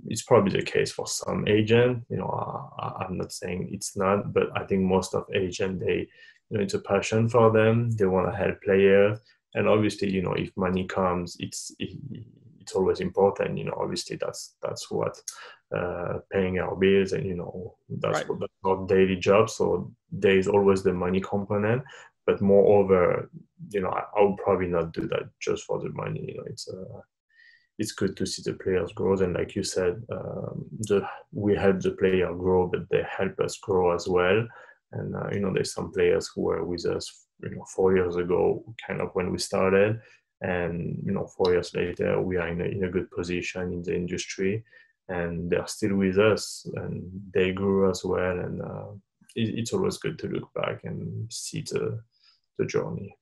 it's 0.06 0.22
probably 0.22 0.58
the 0.58 0.64
case 0.64 0.90
for 0.90 1.06
some 1.06 1.46
agent. 1.46 2.04
You 2.08 2.16
know, 2.16 2.72
I, 2.78 3.04
I'm 3.04 3.16
not 3.16 3.32
saying 3.32 3.68
it's 3.70 3.96
not, 3.96 4.32
but 4.32 4.48
I 4.56 4.64
think 4.64 4.82
most 4.82 5.14
of 5.14 5.26
agent 5.34 5.80
they, 5.80 6.08
you 6.50 6.58
know, 6.58 6.62
it's 6.62 6.74
a 6.74 6.80
passion 6.80 7.28
for 7.28 7.50
them. 7.52 7.90
They 7.92 8.06
want 8.06 8.30
to 8.30 8.36
help 8.36 8.62
players, 8.62 9.18
and 9.54 9.68
obviously, 9.68 10.10
you 10.10 10.22
know, 10.22 10.34
if 10.34 10.50
money 10.56 10.86
comes, 10.86 11.36
it's 11.40 11.74
it, 11.78 11.96
it's 12.60 12.72
always 12.72 13.00
important. 13.00 13.58
You 13.58 13.64
know, 13.66 13.78
obviously 13.80 14.16
that's 14.16 14.54
that's 14.62 14.90
what 14.90 15.20
uh, 15.76 16.18
paying 16.32 16.58
our 16.58 16.76
bills, 16.76 17.12
and 17.12 17.26
you 17.26 17.34
know, 17.36 17.76
that's 17.88 18.20
Right. 18.20 18.26
what 18.26 18.40
that's 18.40 18.52
our 18.64 18.86
daily 18.86 19.16
job. 19.16 19.50
So 19.50 19.92
there 20.12 20.38
is 20.38 20.48
always 20.48 20.82
the 20.82 20.92
money 20.92 21.20
component, 21.20 21.82
but 22.26 22.40
moreover, 22.40 23.30
you 23.70 23.80
know, 23.80 23.90
I, 23.90 24.04
I 24.18 24.22
would 24.22 24.38
probably 24.38 24.68
not 24.68 24.92
do 24.92 25.06
that 25.08 25.28
just 25.40 25.64
for 25.64 25.80
the 25.80 25.90
money. 25.90 26.24
You 26.28 26.36
know, 26.38 26.44
it's 26.46 26.68
uh, 26.68 27.00
it's 27.78 27.92
good 27.92 28.16
to 28.16 28.26
see 28.26 28.42
the 28.42 28.56
players 28.56 28.92
grow. 28.92 29.14
And 29.18 29.34
like 29.34 29.56
you 29.56 29.62
said, 29.64 30.02
um, 30.12 30.66
the, 30.80 31.06
we 31.32 31.56
help 31.56 31.80
the 31.80 31.92
player 31.92 32.32
grow, 32.32 32.68
but 32.68 32.88
they 32.88 33.02
help 33.08 33.38
us 33.40 33.58
grow 33.58 33.94
as 33.94 34.06
well. 34.08 34.46
And 34.94 35.14
uh, 35.14 35.28
you 35.32 35.40
know, 35.40 35.52
there's 35.52 35.74
some 35.74 35.90
players 35.92 36.30
who 36.32 36.42
were 36.42 36.64
with 36.64 36.86
us, 36.86 37.26
you 37.42 37.50
know, 37.50 37.64
four 37.74 37.94
years 37.96 38.16
ago, 38.16 38.64
kind 38.86 39.00
of 39.00 39.10
when 39.14 39.30
we 39.32 39.38
started, 39.38 40.00
and 40.40 41.02
you 41.04 41.12
know, 41.12 41.26
four 41.26 41.52
years 41.52 41.74
later, 41.74 42.20
we 42.20 42.36
are 42.36 42.48
in 42.48 42.60
a, 42.60 42.64
in 42.64 42.84
a 42.84 42.90
good 42.90 43.10
position 43.10 43.72
in 43.72 43.82
the 43.82 43.94
industry, 43.94 44.64
and 45.08 45.50
they're 45.50 45.66
still 45.66 45.96
with 45.96 46.18
us, 46.18 46.66
and 46.76 47.02
they 47.32 47.52
grew 47.52 47.90
as 47.90 48.04
well. 48.04 48.38
And 48.38 48.62
uh, 48.62 48.92
it, 49.34 49.58
it's 49.58 49.72
always 49.72 49.98
good 49.98 50.18
to 50.20 50.28
look 50.28 50.52
back 50.54 50.84
and 50.84 51.30
see 51.32 51.62
the 51.62 52.00
the 52.58 52.66
journey. 52.66 53.16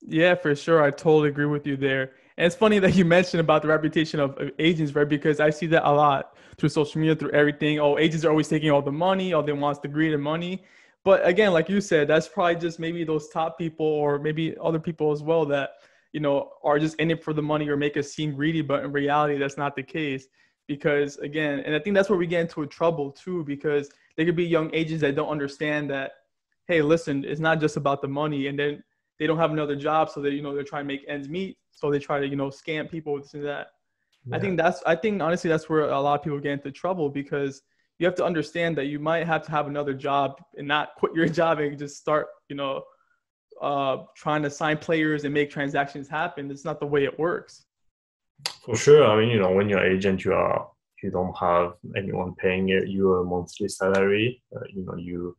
Yeah, 0.00 0.34
for 0.34 0.54
sure. 0.54 0.82
I 0.82 0.90
totally 0.90 1.28
agree 1.30 1.46
with 1.46 1.66
you 1.66 1.76
there. 1.76 2.12
And 2.36 2.46
it's 2.46 2.54
funny 2.54 2.78
that 2.78 2.94
you 2.94 3.04
mentioned 3.04 3.40
about 3.40 3.62
the 3.62 3.68
reputation 3.68 4.20
of 4.20 4.38
of 4.38 4.50
agents, 4.58 4.94
right? 4.94 5.08
Because 5.08 5.40
I 5.40 5.50
see 5.50 5.66
that 5.68 5.88
a 5.88 5.92
lot 5.92 6.36
through 6.56 6.68
social 6.68 7.00
media, 7.00 7.16
through 7.16 7.32
everything. 7.32 7.80
Oh, 7.80 7.98
agents 7.98 8.24
are 8.24 8.30
always 8.30 8.48
taking 8.48 8.70
all 8.70 8.82
the 8.82 8.92
money. 8.92 9.32
All 9.32 9.42
they 9.42 9.52
want 9.52 9.80
the 9.82 9.88
greed 9.88 10.12
and 10.12 10.22
money. 10.22 10.64
But 11.08 11.26
again, 11.26 11.54
like 11.54 11.70
you 11.70 11.80
said, 11.80 12.06
that's 12.06 12.28
probably 12.28 12.56
just 12.56 12.78
maybe 12.78 13.02
those 13.02 13.30
top 13.30 13.56
people 13.56 13.86
or 13.86 14.18
maybe 14.18 14.54
other 14.62 14.78
people 14.78 15.10
as 15.10 15.22
well 15.22 15.46
that, 15.46 15.70
you 16.12 16.20
know, 16.20 16.50
are 16.62 16.78
just 16.78 16.96
in 16.96 17.10
it 17.10 17.24
for 17.24 17.32
the 17.32 17.40
money 17.40 17.66
or 17.70 17.78
make 17.78 17.96
us 17.96 18.12
seem 18.12 18.34
greedy. 18.34 18.60
But 18.60 18.84
in 18.84 18.92
reality, 18.92 19.38
that's 19.38 19.56
not 19.56 19.74
the 19.74 19.82
case. 19.82 20.26
Because 20.66 21.16
again, 21.16 21.60
and 21.60 21.74
I 21.74 21.78
think 21.78 21.96
that's 21.96 22.10
where 22.10 22.18
we 22.18 22.26
get 22.26 22.42
into 22.42 22.66
trouble 22.66 23.10
too, 23.10 23.42
because 23.44 23.88
there 24.16 24.26
could 24.26 24.36
be 24.36 24.44
young 24.44 24.68
agents 24.74 25.00
that 25.00 25.14
don't 25.14 25.30
understand 25.30 25.88
that, 25.88 26.10
hey, 26.66 26.82
listen, 26.82 27.24
it's 27.24 27.40
not 27.40 27.58
just 27.58 27.78
about 27.78 28.02
the 28.02 28.08
money. 28.08 28.48
And 28.48 28.58
then 28.58 28.84
they 29.18 29.26
don't 29.26 29.38
have 29.38 29.52
another 29.52 29.76
job, 29.76 30.10
so 30.10 30.20
they 30.20 30.28
you 30.28 30.42
know 30.42 30.54
they're 30.54 30.62
trying 30.62 30.84
to 30.84 30.88
make 30.88 31.06
ends 31.08 31.26
meet. 31.26 31.56
So 31.70 31.90
they 31.90 32.00
try 32.00 32.20
to 32.20 32.28
you 32.28 32.36
know 32.36 32.50
scam 32.50 32.90
people 32.90 33.14
with 33.14 33.32
that. 33.32 33.68
I 34.30 34.38
think 34.38 34.58
that's 34.58 34.82
I 34.84 34.94
think 34.94 35.22
honestly 35.22 35.48
that's 35.48 35.70
where 35.70 35.88
a 35.88 35.98
lot 35.98 36.18
of 36.18 36.22
people 36.22 36.38
get 36.38 36.52
into 36.52 36.70
trouble 36.70 37.08
because 37.08 37.62
you 37.98 38.06
have 38.06 38.14
to 38.16 38.24
understand 38.24 38.76
that 38.78 38.86
you 38.86 38.98
might 38.98 39.26
have 39.26 39.42
to 39.42 39.50
have 39.50 39.66
another 39.66 39.92
job 39.92 40.40
and 40.56 40.66
not 40.68 40.94
quit 40.96 41.14
your 41.14 41.28
job 41.40 41.58
and 41.58 41.78
just 41.78 41.96
start 41.96 42.28
you 42.48 42.56
know 42.56 42.82
uh, 43.60 43.98
trying 44.14 44.42
to 44.42 44.50
sign 44.50 44.78
players 44.78 45.24
and 45.24 45.34
make 45.34 45.50
transactions 45.50 46.08
happen. 46.08 46.50
It's 46.50 46.64
not 46.64 46.80
the 46.80 46.86
way 46.86 47.04
it 47.04 47.18
works. 47.18 47.64
For 48.64 48.76
sure. 48.76 49.04
I 49.04 49.18
mean, 49.18 49.30
you 49.30 49.40
know, 49.40 49.50
when 49.50 49.68
you're 49.68 49.84
agent, 49.84 50.24
you 50.24 50.32
are 50.32 50.70
you 51.02 51.10
don't 51.10 51.36
have 51.38 51.74
anyone 51.96 52.34
paying 52.34 52.68
you 52.68 53.14
a 53.14 53.24
monthly 53.24 53.68
salary. 53.68 54.42
Uh, 54.54 54.60
you 54.72 54.84
know, 54.84 54.96
you. 54.96 55.36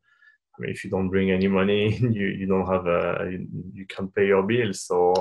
I 0.57 0.61
mean, 0.61 0.71
if 0.71 0.83
you 0.83 0.89
don't 0.89 1.09
bring 1.09 1.31
any 1.31 1.47
money, 1.47 1.95
you 2.01 2.27
you 2.27 2.45
don't 2.45 2.67
have 2.67 2.87
a 2.87 3.29
you, 3.31 3.47
you 3.73 3.85
can't 3.85 4.13
pay 4.13 4.27
your 4.27 4.43
bills. 4.43 4.81
So 4.81 5.13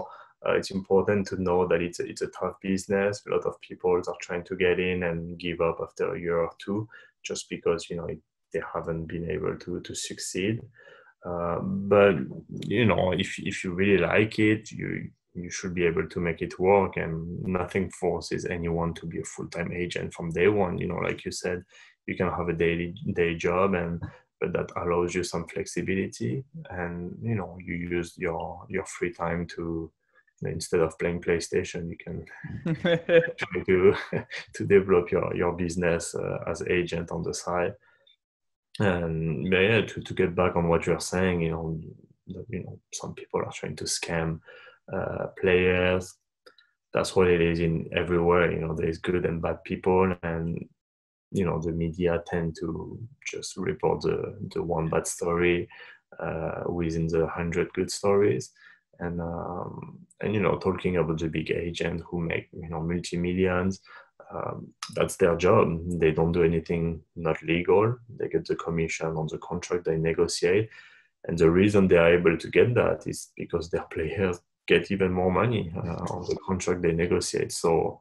uh, 0.46 0.53
it's 0.53 0.70
important 0.70 1.27
to 1.29 1.40
know 1.40 1.66
that 1.68 1.83
it's 1.83 2.01
a, 2.01 2.07
it's 2.07 2.22
a 2.22 2.29
tough 2.29 2.55
business. 2.61 3.22
A 3.27 3.31
lot 3.31 3.46
of 3.46 3.61
people 3.61 3.94
are 3.94 4.03
trying 4.20 4.44
to 4.44 4.57
get 4.57 4.81
in 4.81 5.05
and 5.05 5.38
give 5.38 5.61
up 5.61 5.79
after 5.81 6.14
a 6.14 6.20
year 6.20 6.38
or 6.38 6.51
two 6.59 6.88
just 7.28 7.48
because 7.50 7.90
you 7.90 7.96
know 7.96 8.08
they 8.52 8.62
haven't 8.74 9.06
been 9.06 9.30
able 9.30 9.56
to 9.58 9.80
to 9.80 9.94
succeed. 9.94 10.60
Uh, 11.26 11.58
but 11.60 12.14
you 12.76 12.84
know, 12.84 13.12
if 13.12 13.38
if 13.38 13.64
you 13.64 13.72
really 13.72 13.98
like 13.98 14.38
it, 14.38 14.70
you 14.72 15.10
you 15.34 15.50
should 15.50 15.74
be 15.74 15.86
able 15.86 16.08
to 16.08 16.20
make 16.20 16.42
it 16.42 16.58
work 16.58 16.96
and 16.96 17.42
nothing 17.44 17.90
forces 17.90 18.44
anyone 18.46 18.92
to 18.94 19.06
be 19.06 19.20
a 19.20 19.24
full-time 19.24 19.72
agent 19.72 20.12
from 20.12 20.30
day 20.30 20.48
one 20.48 20.78
you 20.78 20.88
know 20.88 20.96
like 20.96 21.24
you 21.24 21.30
said 21.30 21.62
you 22.06 22.16
can 22.16 22.28
have 22.28 22.48
a 22.48 22.52
daily 22.52 22.94
day 23.14 23.34
job 23.34 23.74
and 23.74 24.02
but 24.40 24.52
that 24.52 24.70
allows 24.76 25.14
you 25.14 25.22
some 25.22 25.46
flexibility 25.48 26.44
and 26.70 27.16
you 27.22 27.34
know 27.34 27.56
you 27.64 27.74
use 27.74 28.14
your 28.16 28.64
your 28.68 28.84
free 28.86 29.12
time 29.12 29.46
to 29.46 29.90
instead 30.42 30.81
of 30.81 30.98
playing 30.98 31.20
playstation 31.20 31.90
you 31.90 31.96
can 31.96 32.24
try 32.83 33.62
to 33.66 33.94
to 34.55 34.64
develop 34.64 35.11
your 35.11 35.35
your 35.35 35.53
business 35.53 36.14
uh, 36.14 36.38
as 36.46 36.62
agent 36.68 37.11
on 37.11 37.22
the 37.22 37.35
side. 37.35 37.74
And 38.81 39.51
but 39.51 39.59
yeah 39.59 39.81
to, 39.83 40.01
to 40.01 40.14
get 40.14 40.37
back 40.37 40.55
on 40.55 40.68
what 40.68 40.87
you're 40.87 41.01
saying 41.01 41.42
you 41.42 41.51
know 41.51 41.81
you 42.48 42.62
know 42.62 42.79
some 42.92 43.14
people 43.14 43.40
are 43.40 43.53
trying 43.53 43.77
to 43.77 43.85
scam 43.85 44.40
uh, 44.92 45.27
players. 45.40 46.14
That's 46.94 47.14
what 47.14 47.29
it 47.29 47.40
is 47.40 47.61
in 47.61 47.88
everywhere 47.92 48.53
you 48.53 48.61
know 48.61 48.74
there's 48.74 48.98
good 48.98 49.27
and 49.27 49.42
bad 49.42 49.62
people 49.64 50.14
and 50.22 50.68
you 51.31 51.44
know 51.44 51.61
the 51.61 51.72
media 51.72 52.22
tend 52.27 52.57
to 52.61 52.98
just 53.27 53.57
report 53.57 54.01
the 54.01 54.38
the 54.55 54.62
one 54.62 54.88
bad 54.88 55.07
story 55.07 55.68
uh, 56.18 56.62
within 56.66 57.07
the 57.07 57.27
hundred 57.27 57.72
good 57.74 57.90
stories 57.90 58.53
and 59.00 59.20
um, 59.20 59.98
and 60.20 60.34
you 60.34 60.40
know 60.40 60.56
talking 60.58 60.96
about 60.96 61.18
the 61.18 61.28
big 61.28 61.50
agent 61.50 62.02
who 62.08 62.20
make 62.20 62.48
you 62.52 62.68
know 62.68 62.80
multi 62.80 63.16
millions 63.16 63.80
um, 64.30 64.68
that's 64.94 65.16
their 65.16 65.37
job. 65.37 65.80
They 65.87 66.11
don't 66.11 66.32
do 66.32 66.42
anything 66.42 67.00
not 67.16 67.42
legal. 67.42 67.96
They 68.18 68.28
get 68.28 68.46
the 68.46 68.56
commission 68.56 69.16
on 69.16 69.26
the 69.28 69.38
contract 69.38 69.84
they 69.84 69.96
negotiate. 69.96 70.68
And 71.26 71.38
the 71.38 71.50
reason 71.50 71.88
they 71.88 71.96
are 71.96 72.12
able 72.12 72.37
to 72.37 72.50
get 72.50 72.74
that 72.74 73.06
is 73.06 73.30
because 73.37 73.70
their 73.70 73.82
players 73.90 74.38
get 74.66 74.90
even 74.90 75.12
more 75.12 75.32
money 75.32 75.72
uh, 75.76 76.04
on 76.11 76.28
the 76.28 76.37
contract 76.46 76.82
they 76.82 76.92
negotiate. 76.92 77.52
So 77.52 78.00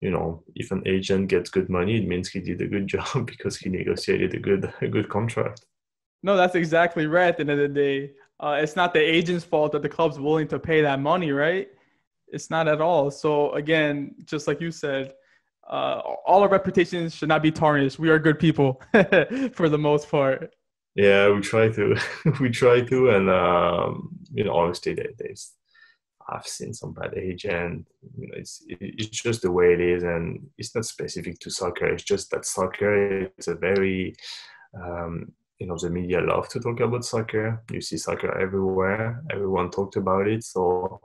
you 0.00 0.10
know 0.10 0.42
if 0.54 0.70
an 0.72 0.82
agent 0.86 1.28
gets 1.28 1.48
good 1.48 1.68
money 1.68 1.98
it 1.98 2.08
means 2.08 2.28
he 2.28 2.40
did 2.40 2.60
a 2.60 2.66
good 2.66 2.86
job 2.94 3.24
because 3.26 3.56
he 3.56 3.68
negotiated 3.68 4.34
a 4.34 4.38
good 4.38 4.72
a 4.80 4.88
good 4.88 5.08
contract. 5.08 5.64
No, 6.24 6.36
that's 6.36 6.54
exactly 6.54 7.06
right. 7.06 7.38
At 7.38 7.46
the 7.46 7.56
the 7.56 7.68
day, 7.68 8.12
uh, 8.42 8.58
it's 8.60 8.76
not 8.76 8.92
the 8.92 9.00
agent's 9.00 9.44
fault 9.44 9.72
that 9.72 9.82
the 9.82 9.88
club's 9.88 10.18
willing 10.18 10.48
to 10.48 10.58
pay 10.58 10.82
that 10.82 11.00
money, 11.00 11.30
right? 11.32 11.68
It's 12.28 12.50
not 12.50 12.66
at 12.68 12.80
all. 12.80 13.10
So 13.10 13.52
again, 13.52 14.14
just 14.24 14.46
like 14.48 14.60
you 14.60 14.70
said, 14.72 15.14
uh, 15.70 16.00
all 16.26 16.42
our 16.42 16.48
reputations 16.48 17.14
should 17.14 17.28
not 17.28 17.42
be 17.42 17.52
tarnished. 17.52 17.98
We 17.98 18.10
are 18.10 18.18
good 18.18 18.38
people 18.38 18.82
for 19.54 19.68
the 19.68 19.78
most 19.78 20.10
part. 20.10 20.52
yeah 20.94 21.30
we 21.30 21.40
try 21.40 21.68
to 21.70 21.96
we 22.40 22.50
try 22.50 22.80
to 22.82 23.10
and 23.10 23.30
um, 23.30 24.10
you 24.32 24.44
know 24.44 24.54
obviously 24.54 24.94
there, 24.94 25.12
there's 25.18 25.52
i've 26.28 26.46
seen 26.46 26.72
some 26.72 26.92
bad 26.92 27.14
agent 27.16 27.86
you 28.18 28.26
know 28.28 28.34
it's 28.36 28.62
it's 28.68 29.22
just 29.26 29.42
the 29.42 29.50
way 29.50 29.72
it 29.72 29.80
is 29.80 30.02
and 30.02 30.24
it's 30.58 30.74
not 30.74 30.84
specific 30.84 31.38
to 31.40 31.50
soccer 31.50 31.86
it's 31.86 32.04
just 32.04 32.30
that 32.30 32.44
soccer 32.44 33.22
it's 33.38 33.48
a 33.48 33.54
very 33.54 34.14
um, 34.80 35.32
you 35.62 35.68
know 35.68 35.78
the 35.78 35.88
media 35.88 36.20
love 36.20 36.48
to 36.48 36.58
talk 36.58 36.80
about 36.80 37.04
soccer 37.04 37.62
you 37.70 37.80
see 37.80 37.96
soccer 37.96 38.36
everywhere 38.36 39.22
everyone 39.30 39.70
talked 39.70 39.94
about 39.94 40.26
it 40.26 40.42
so 40.42 41.00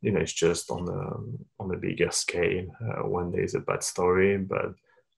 you 0.00 0.10
know 0.10 0.20
it's 0.20 0.32
just 0.32 0.70
on 0.70 0.88
a 0.88 1.62
on 1.62 1.74
a 1.74 1.76
bigger 1.76 2.10
scale 2.10 2.64
uh, 2.80 3.06
when 3.06 3.30
there's 3.30 3.54
a 3.54 3.60
bad 3.60 3.82
story 3.82 4.38
but 4.38 4.72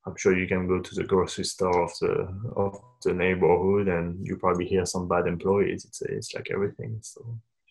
i'm 0.07 0.17
sure 0.17 0.37
you 0.37 0.49
can 0.49 0.67
go 0.67 0.81
to 0.81 0.93
the 0.97 1.05
grocery 1.05 1.45
store 1.45 1.85
of 1.85 1.93
the 2.01 2.15
of 2.57 2.77
the 3.05 3.15
neighborhood 3.15 3.87
and 3.87 4.27
you 4.27 4.37
probably 4.37 4.67
hear 4.67 4.85
some 4.85 5.07
bad 5.07 5.29
employees 5.29 5.85
it's 5.85 6.03
it's 6.03 6.35
like 6.35 6.49
everything 6.51 6.99
so 7.01 7.21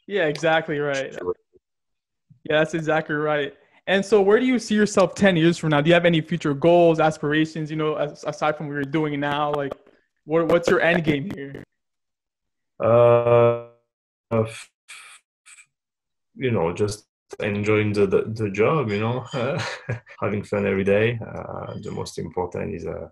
Yeah, 0.07 0.27
exactly 0.27 0.79
right. 0.79 1.11
Yeah, 2.49 2.57
that's 2.59 2.73
exactly 2.73 3.15
right. 3.15 3.53
And 3.87 4.05
so, 4.05 4.21
where 4.21 4.39
do 4.39 4.45
you 4.45 4.59
see 4.59 4.75
yourself 4.75 5.15
10 5.15 5.35
years 5.37 5.57
from 5.57 5.69
now? 5.71 5.81
Do 5.81 5.89
you 5.89 5.93
have 5.93 6.05
any 6.05 6.21
future 6.21 6.53
goals, 6.53 6.99
aspirations, 6.99 7.69
you 7.71 7.77
know, 7.77 7.95
as, 7.95 8.23
aside 8.25 8.57
from 8.57 8.67
what 8.67 8.73
you're 8.73 8.83
doing 8.99 9.19
now? 9.19 9.53
Like, 9.53 9.73
what, 10.25 10.47
what's 10.47 10.69
your 10.69 10.81
end 10.81 11.03
game 11.03 11.29
here? 11.35 11.63
uh 12.79 13.67
you 16.35 16.51
know 16.51 16.73
just 16.73 17.05
enjoying 17.39 17.93
the 17.93 18.05
the, 18.05 18.23
the 18.35 18.49
job 18.49 18.89
you 18.89 18.99
know 18.99 19.25
having 20.19 20.43
fun 20.43 20.65
every 20.65 20.83
day 20.83 21.19
uh, 21.25 21.73
the 21.81 21.91
most 21.91 22.17
important 22.17 22.73
is 22.75 22.85
uh 22.85 23.07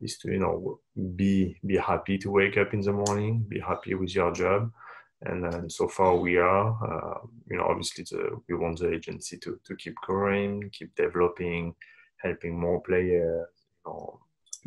is 0.00 0.18
to 0.18 0.30
you 0.30 0.38
know 0.38 0.80
be 1.14 1.56
be 1.66 1.76
happy 1.76 2.18
to 2.18 2.30
wake 2.30 2.56
up 2.56 2.74
in 2.74 2.80
the 2.80 2.92
morning 2.92 3.44
be 3.48 3.60
happy 3.60 3.94
with 3.94 4.14
your 4.14 4.32
job 4.32 4.70
and 5.22 5.44
then 5.44 5.70
so 5.70 5.86
far 5.86 6.16
we 6.16 6.36
are 6.36 6.68
uh, 6.82 7.18
you 7.50 7.56
know 7.56 7.64
obviously 7.64 8.04
the, 8.10 8.40
we 8.48 8.54
want 8.54 8.78
the 8.78 8.92
agency 8.92 9.38
to, 9.38 9.58
to 9.64 9.76
keep 9.76 9.94
growing 9.96 10.68
keep 10.70 10.94
developing 10.96 11.74
helping 12.16 12.58
more 12.58 12.80
players 12.80 13.46
you 13.86 13.92
know 13.92 14.18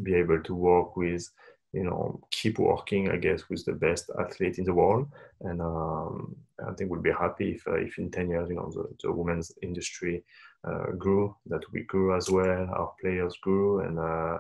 be 0.04 0.14
able 0.14 0.42
to 0.42 0.56
work 0.56 0.96
with 0.96 1.30
you 1.76 1.84
know 1.84 2.20
keep 2.32 2.58
working 2.58 3.10
i 3.12 3.18
guess 3.18 3.50
with 3.50 3.64
the 3.66 3.74
best 3.74 4.10
athlete 4.20 4.58
in 4.58 4.64
the 4.64 4.74
world 4.74 5.06
and 5.42 5.62
um, 5.62 6.36
i 6.68 6.72
think 6.74 6.90
we'll 6.90 7.02
be 7.02 7.12
happy 7.12 7.52
if, 7.56 7.68
uh, 7.68 7.74
if 7.74 7.98
in 7.98 8.10
10 8.10 8.30
years, 8.30 8.50
you 8.50 8.56
know, 8.56 8.72
the, 8.72 8.88
the 9.04 9.12
women's 9.12 9.52
industry 9.62 10.24
uh, 10.68 10.92
grew, 10.98 11.36
that 11.48 11.62
we 11.72 11.82
grew 11.84 12.16
as 12.16 12.30
well, 12.30 12.70
our 12.74 12.94
players 13.00 13.36
grew, 13.42 13.82
and 13.82 14.00
uh, 14.00 14.38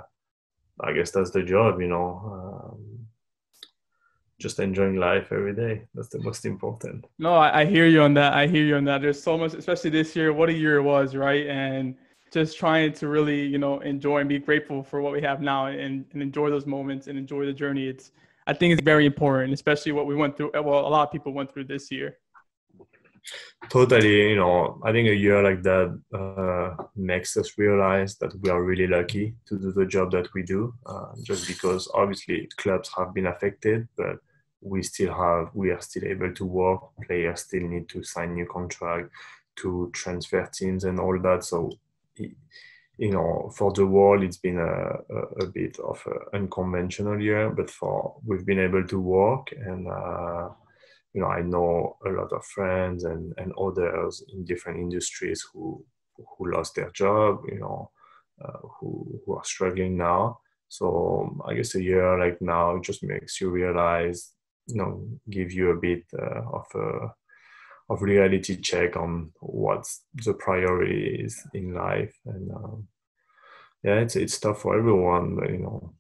I 0.81 0.93
guess 0.93 1.11
that's 1.11 1.31
the 1.31 1.43
job, 1.43 1.79
you 1.79 1.87
know. 1.87 2.07
Um, 2.33 3.07
just 4.37 4.59
enjoying 4.59 4.97
life 4.97 5.31
every 5.31 5.55
day. 5.55 5.83
That's 5.93 6.09
the 6.09 6.21
most 6.21 6.45
important. 6.45 7.05
No, 7.17 7.35
I, 7.35 7.61
I 7.61 7.65
hear 7.65 7.87
you 7.87 8.01
on 8.01 8.13
that. 8.15 8.33
I 8.33 8.47
hear 8.47 8.65
you 8.65 8.75
on 8.75 8.83
that. 8.85 9.01
There's 9.01 9.21
so 9.21 9.37
much, 9.37 9.53
especially 9.53 9.91
this 9.91 10.13
year. 10.13 10.33
What 10.33 10.49
a 10.49 10.53
year 10.53 10.77
it 10.77 10.83
was, 10.83 11.15
right? 11.15 11.47
And 11.47 11.95
just 12.35 12.59
trying 12.59 12.91
to 12.91 13.07
really, 13.07 13.41
you 13.53 13.57
know, 13.57 13.79
enjoy 13.79 14.17
and 14.19 14.27
be 14.27 14.37
grateful 14.37 14.83
for 14.83 14.97
what 15.01 15.13
we 15.13 15.21
have 15.21 15.39
now 15.41 15.67
and, 15.67 16.05
and 16.11 16.21
enjoy 16.21 16.49
those 16.49 16.65
moments 16.65 17.07
and 17.07 17.17
enjoy 17.17 17.45
the 17.45 17.53
journey. 17.53 17.87
It's, 17.87 18.11
I 18.45 18.53
think 18.53 18.73
it's 18.73 18.83
very 18.93 19.05
important, 19.05 19.53
especially 19.53 19.93
what 19.93 20.05
we 20.05 20.15
went 20.15 20.35
through. 20.35 20.51
Well, 20.53 20.81
a 20.89 20.91
lot 20.95 21.03
of 21.07 21.11
people 21.13 21.31
went 21.31 21.49
through 21.51 21.67
this 21.73 21.89
year. 21.89 22.09
Totally, 23.69 24.31
you 24.31 24.35
know, 24.35 24.81
I 24.83 24.91
think 24.91 25.07
a 25.07 25.15
year 25.15 25.41
like 25.41 25.63
that 25.63 25.87
uh, 26.13 26.83
makes 27.11 27.37
us 27.37 27.57
realize 27.57 28.17
that 28.17 28.33
we 28.41 28.49
are 28.49 28.61
really 28.61 28.85
lucky 28.85 29.35
to 29.47 29.57
do 29.57 29.71
the 29.71 29.85
job 29.85 30.11
that 30.11 30.27
we 30.35 30.43
do. 30.43 30.73
Uh, 30.85 31.11
just 31.23 31.47
because 31.47 31.89
obviously 31.93 32.49
clubs 32.57 32.89
have 32.97 33.13
been 33.13 33.27
affected, 33.27 33.87
but 33.95 34.17
we 34.61 34.83
still 34.83 35.13
have, 35.13 35.45
we 35.53 35.71
are 35.71 35.81
still 35.81 36.03
able 36.03 36.33
to 36.33 36.45
work. 36.45 36.81
Players 37.07 37.41
still 37.47 37.65
need 37.73 37.87
to 37.93 38.03
sign 38.03 38.33
new 38.33 38.45
contract, 38.45 39.09
to 39.61 39.89
transfer 39.93 40.45
teams 40.53 40.83
and 40.83 40.99
all 40.99 41.17
that. 41.27 41.45
So 41.45 41.71
you 42.97 43.11
know, 43.11 43.51
for 43.55 43.71
the 43.73 43.85
world, 43.85 44.23
it's 44.23 44.37
been 44.37 44.57
a, 44.57 44.63
a, 44.63 45.19
a 45.41 45.47
bit 45.47 45.77
of 45.79 46.01
an 46.05 46.41
unconventional 46.41 47.21
year, 47.21 47.49
but 47.49 47.69
for 47.69 48.15
we've 48.25 48.45
been 48.45 48.59
able 48.59 48.87
to 48.87 48.99
work 48.99 49.51
and, 49.51 49.87
uh, 49.87 50.49
you 51.13 51.21
know, 51.21 51.27
I 51.27 51.41
know 51.41 51.97
a 52.05 52.09
lot 52.09 52.31
of 52.33 52.45
friends 52.45 53.03
and, 53.03 53.33
and 53.37 53.53
others 53.57 54.23
in 54.33 54.45
different 54.45 54.79
industries 54.79 55.43
who, 55.53 55.83
who 56.15 56.51
lost 56.51 56.75
their 56.75 56.91
job, 56.91 57.41
you 57.47 57.59
know, 57.59 57.91
uh, 58.43 58.59
who, 58.79 59.21
who 59.25 59.35
are 59.35 59.43
struggling 59.43 59.97
now. 59.97 60.39
So 60.67 61.37
I 61.45 61.53
guess 61.53 61.75
a 61.75 61.81
year 61.81 62.19
like 62.19 62.41
now 62.41 62.79
just 62.79 63.03
makes 63.03 63.39
you 63.39 63.49
realize, 63.49 64.31
you 64.67 64.75
know, 64.75 65.07
give 65.29 65.51
you 65.51 65.71
a 65.71 65.79
bit 65.79 66.03
uh, 66.17 66.41
of 66.51 66.65
a, 66.75 67.13
of 67.89 68.01
reality 68.01 68.59
check 68.59 68.95
on 68.97 69.31
what's 69.39 70.03
the 70.13 70.33
priority 70.33 71.21
is 71.23 71.41
in 71.53 71.73
life. 71.73 72.15
And 72.25 72.51
um, 72.51 72.87
yeah 73.83 73.99
it's 73.99 74.15
it's 74.15 74.39
tough 74.39 74.61
for 74.61 74.77
everyone 74.77 75.35
but 75.35 75.49
you 75.49 75.59
know 75.59 75.93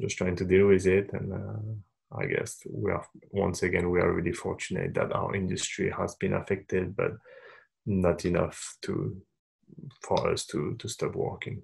just 0.00 0.16
trying 0.16 0.36
to 0.36 0.44
deal 0.44 0.68
with 0.68 0.86
it. 0.86 1.10
And 1.12 1.32
uh, 1.32 2.18
i 2.20 2.26
guess 2.26 2.60
we 2.70 2.90
are 2.90 3.06
once 3.30 3.62
again 3.62 3.90
we 3.90 4.00
are 4.00 4.12
really 4.12 4.32
fortunate 4.32 4.94
that 4.94 5.12
our 5.12 5.34
industry 5.34 5.90
has 5.90 6.14
been 6.16 6.34
affected 6.34 6.94
but 6.94 7.12
not 7.86 8.24
enough 8.24 8.76
to 8.82 9.16
for 10.02 10.30
us 10.30 10.44
to 10.46 10.76
to 10.78 10.88
stop 10.88 11.14
working 11.14 11.62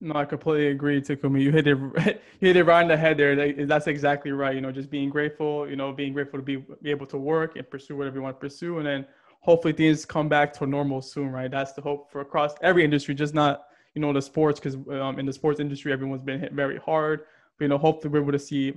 no, 0.00 0.14
I 0.14 0.24
completely 0.24 0.68
agree, 0.68 1.00
Takumi. 1.00 1.42
You 1.42 1.50
hit 1.50 1.66
it, 1.66 1.78
you 1.78 1.92
hit 2.40 2.56
it 2.56 2.64
right 2.64 2.82
in 2.82 2.88
the 2.88 2.96
head 2.96 3.16
there. 3.16 3.66
That's 3.66 3.86
exactly 3.86 4.32
right. 4.32 4.54
You 4.54 4.60
know, 4.60 4.72
just 4.72 4.90
being 4.90 5.08
grateful. 5.08 5.68
You 5.68 5.76
know, 5.76 5.92
being 5.92 6.12
grateful 6.12 6.38
to 6.38 6.44
be 6.44 6.56
be 6.82 6.90
able 6.90 7.06
to 7.06 7.18
work 7.18 7.56
and 7.56 7.68
pursue 7.68 7.96
whatever 7.96 8.16
you 8.16 8.22
want 8.22 8.36
to 8.36 8.40
pursue, 8.40 8.78
and 8.78 8.86
then 8.86 9.06
hopefully 9.40 9.72
things 9.72 10.04
come 10.04 10.28
back 10.28 10.52
to 10.54 10.66
normal 10.66 11.00
soon. 11.00 11.30
Right. 11.30 11.50
That's 11.50 11.72
the 11.72 11.80
hope 11.80 12.10
for 12.10 12.20
across 12.20 12.54
every 12.62 12.84
industry, 12.84 13.14
just 13.14 13.34
not 13.34 13.66
you 13.94 14.02
know 14.02 14.12
the 14.12 14.22
sports, 14.22 14.60
because 14.60 14.74
um, 14.74 15.18
in 15.18 15.26
the 15.26 15.32
sports 15.32 15.60
industry, 15.60 15.92
everyone's 15.92 16.22
been 16.22 16.40
hit 16.40 16.52
very 16.52 16.78
hard. 16.78 17.24
But, 17.58 17.64
you 17.64 17.68
know, 17.68 17.78
hopefully 17.78 18.12
we're 18.12 18.22
able 18.22 18.32
to 18.32 18.38
see 18.38 18.74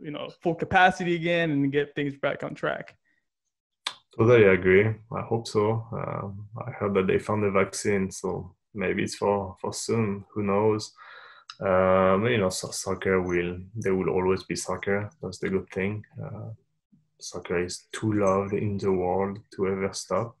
you 0.00 0.10
know 0.10 0.28
full 0.40 0.54
capacity 0.54 1.16
again 1.16 1.50
and 1.50 1.72
get 1.72 1.94
things 1.94 2.16
back 2.16 2.44
on 2.44 2.54
track. 2.54 2.96
Totally 4.16 4.44
agree. 4.44 4.86
I 4.86 5.22
hope 5.22 5.48
so. 5.48 5.86
Um, 5.92 6.46
I 6.66 6.70
heard 6.70 6.94
that 6.94 7.06
they 7.06 7.18
found 7.18 7.42
the 7.42 7.50
vaccine, 7.50 8.10
so 8.10 8.54
maybe 8.74 9.02
it's 9.02 9.14
for 9.14 9.56
for 9.60 9.72
soon. 9.72 10.24
Who 10.32 10.42
knows? 10.42 10.92
Um, 11.60 12.26
you 12.26 12.38
know, 12.38 12.50
so 12.50 12.70
soccer 12.70 13.20
will 13.20 13.58
there 13.74 13.94
will 13.94 14.10
always 14.10 14.42
be 14.44 14.56
soccer. 14.56 15.10
That's 15.22 15.38
the 15.38 15.50
good 15.50 15.68
thing. 15.70 16.04
Uh, 16.22 16.50
soccer 17.20 17.62
is 17.62 17.86
too 17.92 18.12
loved 18.12 18.52
in 18.52 18.78
the 18.78 18.92
world 18.92 19.38
to 19.54 19.68
ever 19.68 19.92
stop. 19.92 20.36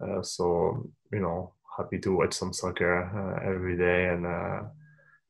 Uh, 0.00 0.22
so 0.22 0.88
you 1.12 1.20
know, 1.20 1.52
happy 1.76 1.98
to 1.98 2.16
watch 2.16 2.34
some 2.34 2.52
soccer 2.52 3.04
uh, 3.04 3.48
every 3.48 3.76
day, 3.76 4.08
and 4.08 4.26
uh, 4.26 4.62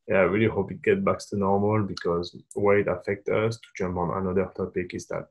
yeah, 0.07 0.19
I 0.19 0.23
really 0.23 0.47
hope 0.47 0.71
it 0.71 0.83
gets 0.83 1.01
back 1.01 1.19
to 1.19 1.37
normal 1.37 1.83
because 1.83 2.37
where 2.55 2.79
it 2.79 2.89
affects 2.89 3.29
us. 3.31 3.57
To 3.57 3.69
jump 3.77 3.97
on 3.97 4.23
another 4.23 4.51
topic 4.57 4.95
is 4.95 5.07
that 5.09 5.29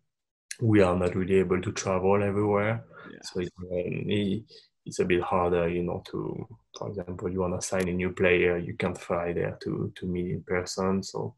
we 0.61 0.81
are 0.81 0.95
not 0.95 1.15
really 1.15 1.35
able 1.35 1.61
to 1.61 1.71
travel 1.71 2.21
everywhere. 2.21 2.83
Yeah. 3.11 3.19
So 3.23 3.39
it, 3.41 4.43
it's 4.85 4.99
a 4.99 5.05
bit 5.05 5.21
harder, 5.21 5.67
you 5.67 5.83
know, 5.83 6.03
to, 6.11 6.47
for 6.77 6.89
example, 6.89 7.29
you 7.29 7.39
want 7.39 7.59
to 7.59 7.67
sign 7.67 7.87
a 7.87 7.93
new 7.93 8.11
player, 8.11 8.57
you 8.57 8.75
can't 8.75 8.97
fly 8.97 9.33
there 9.33 9.57
to, 9.63 9.91
to 9.95 10.05
meet 10.05 10.31
in 10.31 10.43
person. 10.43 11.01
So 11.01 11.33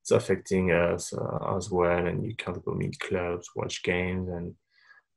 it's 0.00 0.10
affecting 0.10 0.72
us 0.72 1.12
uh, 1.12 1.56
as 1.56 1.70
well. 1.70 2.06
And 2.06 2.24
you 2.24 2.34
can't 2.34 2.64
go 2.64 2.72
meet 2.72 2.98
clubs, 2.98 3.50
watch 3.54 3.82
games. 3.82 4.28
And 4.28 4.54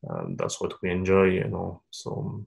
um, 0.10 0.36
that's 0.38 0.62
what 0.62 0.74
we 0.82 0.92
enjoy, 0.92 1.26
you 1.26 1.48
know. 1.48 1.82
So 1.90 2.46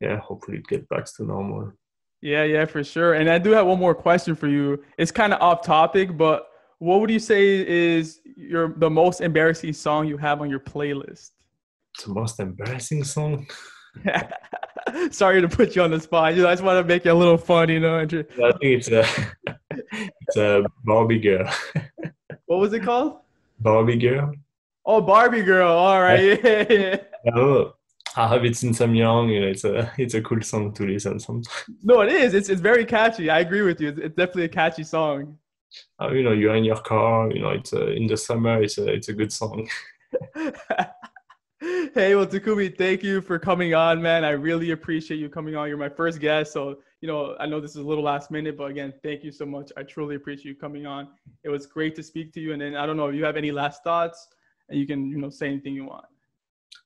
yeah, 0.00 0.18
hopefully 0.18 0.58
it 0.58 0.68
gets 0.68 0.86
back 0.88 1.06
to 1.16 1.24
normal. 1.24 1.72
Yeah, 2.20 2.44
yeah, 2.44 2.64
for 2.64 2.82
sure. 2.82 3.14
And 3.14 3.28
I 3.28 3.38
do 3.38 3.50
have 3.50 3.66
one 3.66 3.78
more 3.78 3.94
question 3.94 4.34
for 4.34 4.48
you. 4.48 4.82
It's 4.96 5.10
kind 5.10 5.34
of 5.34 5.42
off 5.42 5.62
topic, 5.62 6.16
but 6.16 6.48
what 6.78 7.00
would 7.00 7.10
you 7.10 7.18
say 7.18 7.66
is 7.66 8.20
your 8.36 8.74
the 8.76 8.90
most 8.90 9.20
embarrassing 9.20 9.72
song 9.72 10.06
you 10.06 10.16
have 10.16 10.40
on 10.40 10.48
your 10.48 10.60
playlist? 10.60 11.30
The 12.04 12.12
most 12.12 12.40
embarrassing 12.40 13.04
song? 13.04 13.46
Sorry 15.10 15.40
to 15.40 15.48
put 15.48 15.74
you 15.74 15.82
on 15.82 15.90
the 15.90 16.00
spot. 16.00 16.34
You 16.34 16.42
know, 16.42 16.48
I 16.48 16.52
just 16.52 16.62
want 16.62 16.82
to 16.82 16.88
make 16.88 17.06
it 17.06 17.10
a 17.10 17.14
little 17.14 17.38
fun, 17.38 17.68
you 17.68 17.80
know. 17.80 17.98
I 17.98 18.06
think 18.06 18.28
it's 18.62 18.88
a 18.88 19.06
it's 19.70 20.36
a 20.36 20.64
Barbie 20.84 21.18
girl. 21.18 21.50
what 22.46 22.58
was 22.60 22.72
it 22.72 22.82
called? 22.82 23.18
Barbie 23.60 23.96
girl. 23.96 24.32
Oh, 24.86 25.00
Barbie 25.00 25.42
girl. 25.42 25.72
All 25.72 26.00
right. 26.00 26.42
Yeah, 26.42 26.66
yeah. 26.70 26.96
Oh, 27.34 27.74
I 28.16 28.28
have 28.28 28.44
it 28.44 28.56
since 28.56 28.80
I'm 28.80 28.94
young. 28.94 29.28
You 29.30 29.40
know, 29.40 29.46
it's 29.48 29.64
a 29.64 29.92
it's 29.98 30.14
a 30.14 30.22
cool 30.22 30.42
song 30.42 30.72
to 30.74 30.86
listen 30.86 31.18
sometimes. 31.18 31.48
No, 31.82 32.02
it 32.02 32.12
is. 32.12 32.34
It's 32.34 32.48
it's 32.48 32.60
very 32.60 32.84
catchy. 32.84 33.30
I 33.30 33.40
agree 33.40 33.62
with 33.62 33.80
you. 33.80 33.88
It's, 33.88 33.98
it's 33.98 34.16
definitely 34.16 34.44
a 34.44 34.48
catchy 34.48 34.84
song. 34.84 35.38
Uh, 36.00 36.10
you 36.10 36.22
know, 36.22 36.32
you're 36.32 36.54
in 36.54 36.64
your 36.64 36.80
car. 36.80 37.30
You 37.32 37.40
know, 37.40 37.50
it's 37.50 37.72
a, 37.72 37.90
in 37.92 38.06
the 38.06 38.16
summer. 38.16 38.62
It's 38.62 38.78
a 38.78 38.86
it's 38.86 39.08
a 39.08 39.14
good 39.14 39.32
song. 39.32 39.68
Hey, 41.94 42.14
well, 42.14 42.26
Takumi, 42.26 42.76
thank 42.76 43.02
you 43.02 43.20
for 43.20 43.38
coming 43.38 43.74
on, 43.74 44.02
man. 44.02 44.24
I 44.24 44.30
really 44.30 44.72
appreciate 44.72 45.18
you 45.18 45.28
coming 45.28 45.56
on. 45.56 45.68
You're 45.68 45.78
my 45.78 45.88
first 45.88 46.20
guest, 46.20 46.52
so 46.52 46.78
you 47.00 47.08
know 47.08 47.36
I 47.40 47.46
know 47.46 47.60
this 47.60 47.70
is 47.72 47.78
a 47.78 47.82
little 47.82 48.04
last 48.04 48.30
minute, 48.30 48.56
but 48.56 48.64
again, 48.64 48.92
thank 49.02 49.24
you 49.24 49.32
so 49.32 49.46
much. 49.46 49.72
I 49.76 49.82
truly 49.82 50.16
appreciate 50.16 50.46
you 50.46 50.54
coming 50.54 50.86
on. 50.86 51.08
It 51.42 51.48
was 51.48 51.66
great 51.66 51.94
to 51.96 52.02
speak 52.02 52.32
to 52.34 52.40
you. 52.40 52.52
And 52.52 52.60
then 52.60 52.76
I 52.76 52.86
don't 52.86 52.96
know 52.96 53.06
if 53.06 53.14
you 53.14 53.24
have 53.24 53.36
any 53.36 53.50
last 53.50 53.82
thoughts, 53.82 54.28
and 54.68 54.78
you 54.78 54.86
can 54.86 55.08
you 55.10 55.16
know 55.16 55.30
say 55.30 55.46
anything 55.46 55.74
you 55.74 55.84
want. 55.84 56.06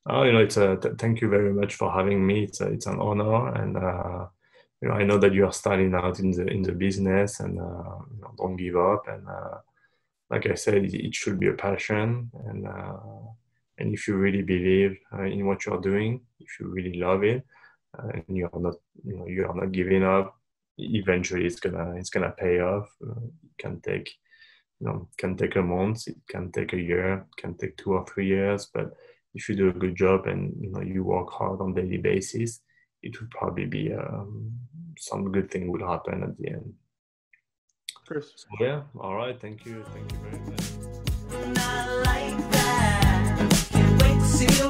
Oh, 0.07 0.23
you 0.23 0.33
know, 0.33 0.41
it's 0.41 0.57
a 0.57 0.77
th- 0.77 0.95
thank 0.99 1.21
you 1.21 1.29
very 1.29 1.53
much 1.53 1.75
for 1.75 1.91
having 1.91 2.25
me. 2.27 2.45
It's 2.45 2.61
a, 2.61 2.69
it's 2.69 2.87
an 2.87 3.01
honor, 3.01 3.55
and 3.55 3.77
uh, 3.77 4.27
you 4.81 4.89
know, 4.89 4.95
I 4.95 5.03
know 5.03 5.19
that 5.19 5.35
you 5.35 5.45
are 5.45 5.53
starting 5.53 5.95
out 5.95 6.21
in 6.21 6.31
the 6.31 6.47
in 6.47 6.63
the 6.63 6.73
business, 6.73 7.41
and 7.41 7.59
uh, 7.59 7.99
you 8.15 8.21
know, 8.21 8.35
don't 8.37 8.57
give 8.57 8.77
up. 8.77 9.09
And 9.09 9.27
uh, 9.29 9.59
like 10.31 10.47
I 10.47 10.55
said, 10.55 10.85
it, 10.95 11.15
should 11.15 11.41
be 11.41 11.49
a 11.49 11.55
passion, 11.55 12.31
and 12.47 12.67
uh, 12.67 12.97
and 13.79 13.95
if 13.95 14.09
you 14.09 14.17
really 14.17 14.43
believe 14.43 14.97
uh, 15.17 15.23
in 15.23 15.47
what 15.47 15.65
you're 15.65 15.81
doing 15.81 16.21
if 16.41 16.49
you 16.59 16.67
really 16.69 16.99
love 16.99 17.23
it 17.25 17.45
uh, 17.99 18.09
and 18.09 18.37
you 18.37 18.49
are 18.53 18.61
not 18.61 18.75
you 19.05 19.17
know 19.17 19.27
you 19.27 19.47
are 19.47 19.55
not 19.55 19.73
giving 19.73 20.03
up 20.03 20.35
eventually 20.79 21.45
it's 21.45 21.61
gonna 21.61 21.95
it's 21.97 22.11
gonna 22.11 22.31
pay 22.31 22.61
off. 22.61 22.89
Uh, 23.03 23.21
it 23.45 23.59
can 23.59 23.81
take 23.81 24.11
you 24.81 24.87
know 24.87 25.09
can 25.17 25.37
take 25.37 25.57
a 25.57 25.63
month 25.63 26.07
it 26.07 26.17
can 26.29 26.51
take 26.53 26.73
a 26.73 26.81
year 26.81 27.15
it 27.15 27.37
can 27.37 27.55
take 27.57 27.77
two 27.77 27.93
or 27.93 28.05
three 28.07 28.27
years 28.27 28.69
but 28.73 28.93
if 29.35 29.49
you 29.49 29.57
do 29.57 29.69
a 29.69 29.73
good 29.73 29.97
job 29.97 30.27
and 30.27 30.55
you 30.61 30.71
know 30.71 30.81
you 30.81 31.03
work 31.05 31.31
hard 31.31 31.61
on 31.61 31.75
daily 31.75 31.99
basis 31.99 32.61
it 33.03 33.19
would 33.21 33.31
probably 33.31 33.67
be 33.67 33.93
um, 33.93 34.53
some 34.99 35.31
good 35.31 35.51
thing 35.51 35.71
will 35.71 35.87
happen 35.87 36.25
at 36.25 36.37
the 36.39 36.49
end. 36.49 36.73
Chris. 38.07 38.33
So, 38.37 38.49
yeah 38.61 38.83
all 38.99 39.15
right. 39.15 39.39
Thank 39.41 39.67
you. 39.67 39.85
Thank 39.93 40.13
you 40.13 40.19
very 40.19 40.41
much 40.51 40.98
see 44.39 44.63
you. 44.63 44.68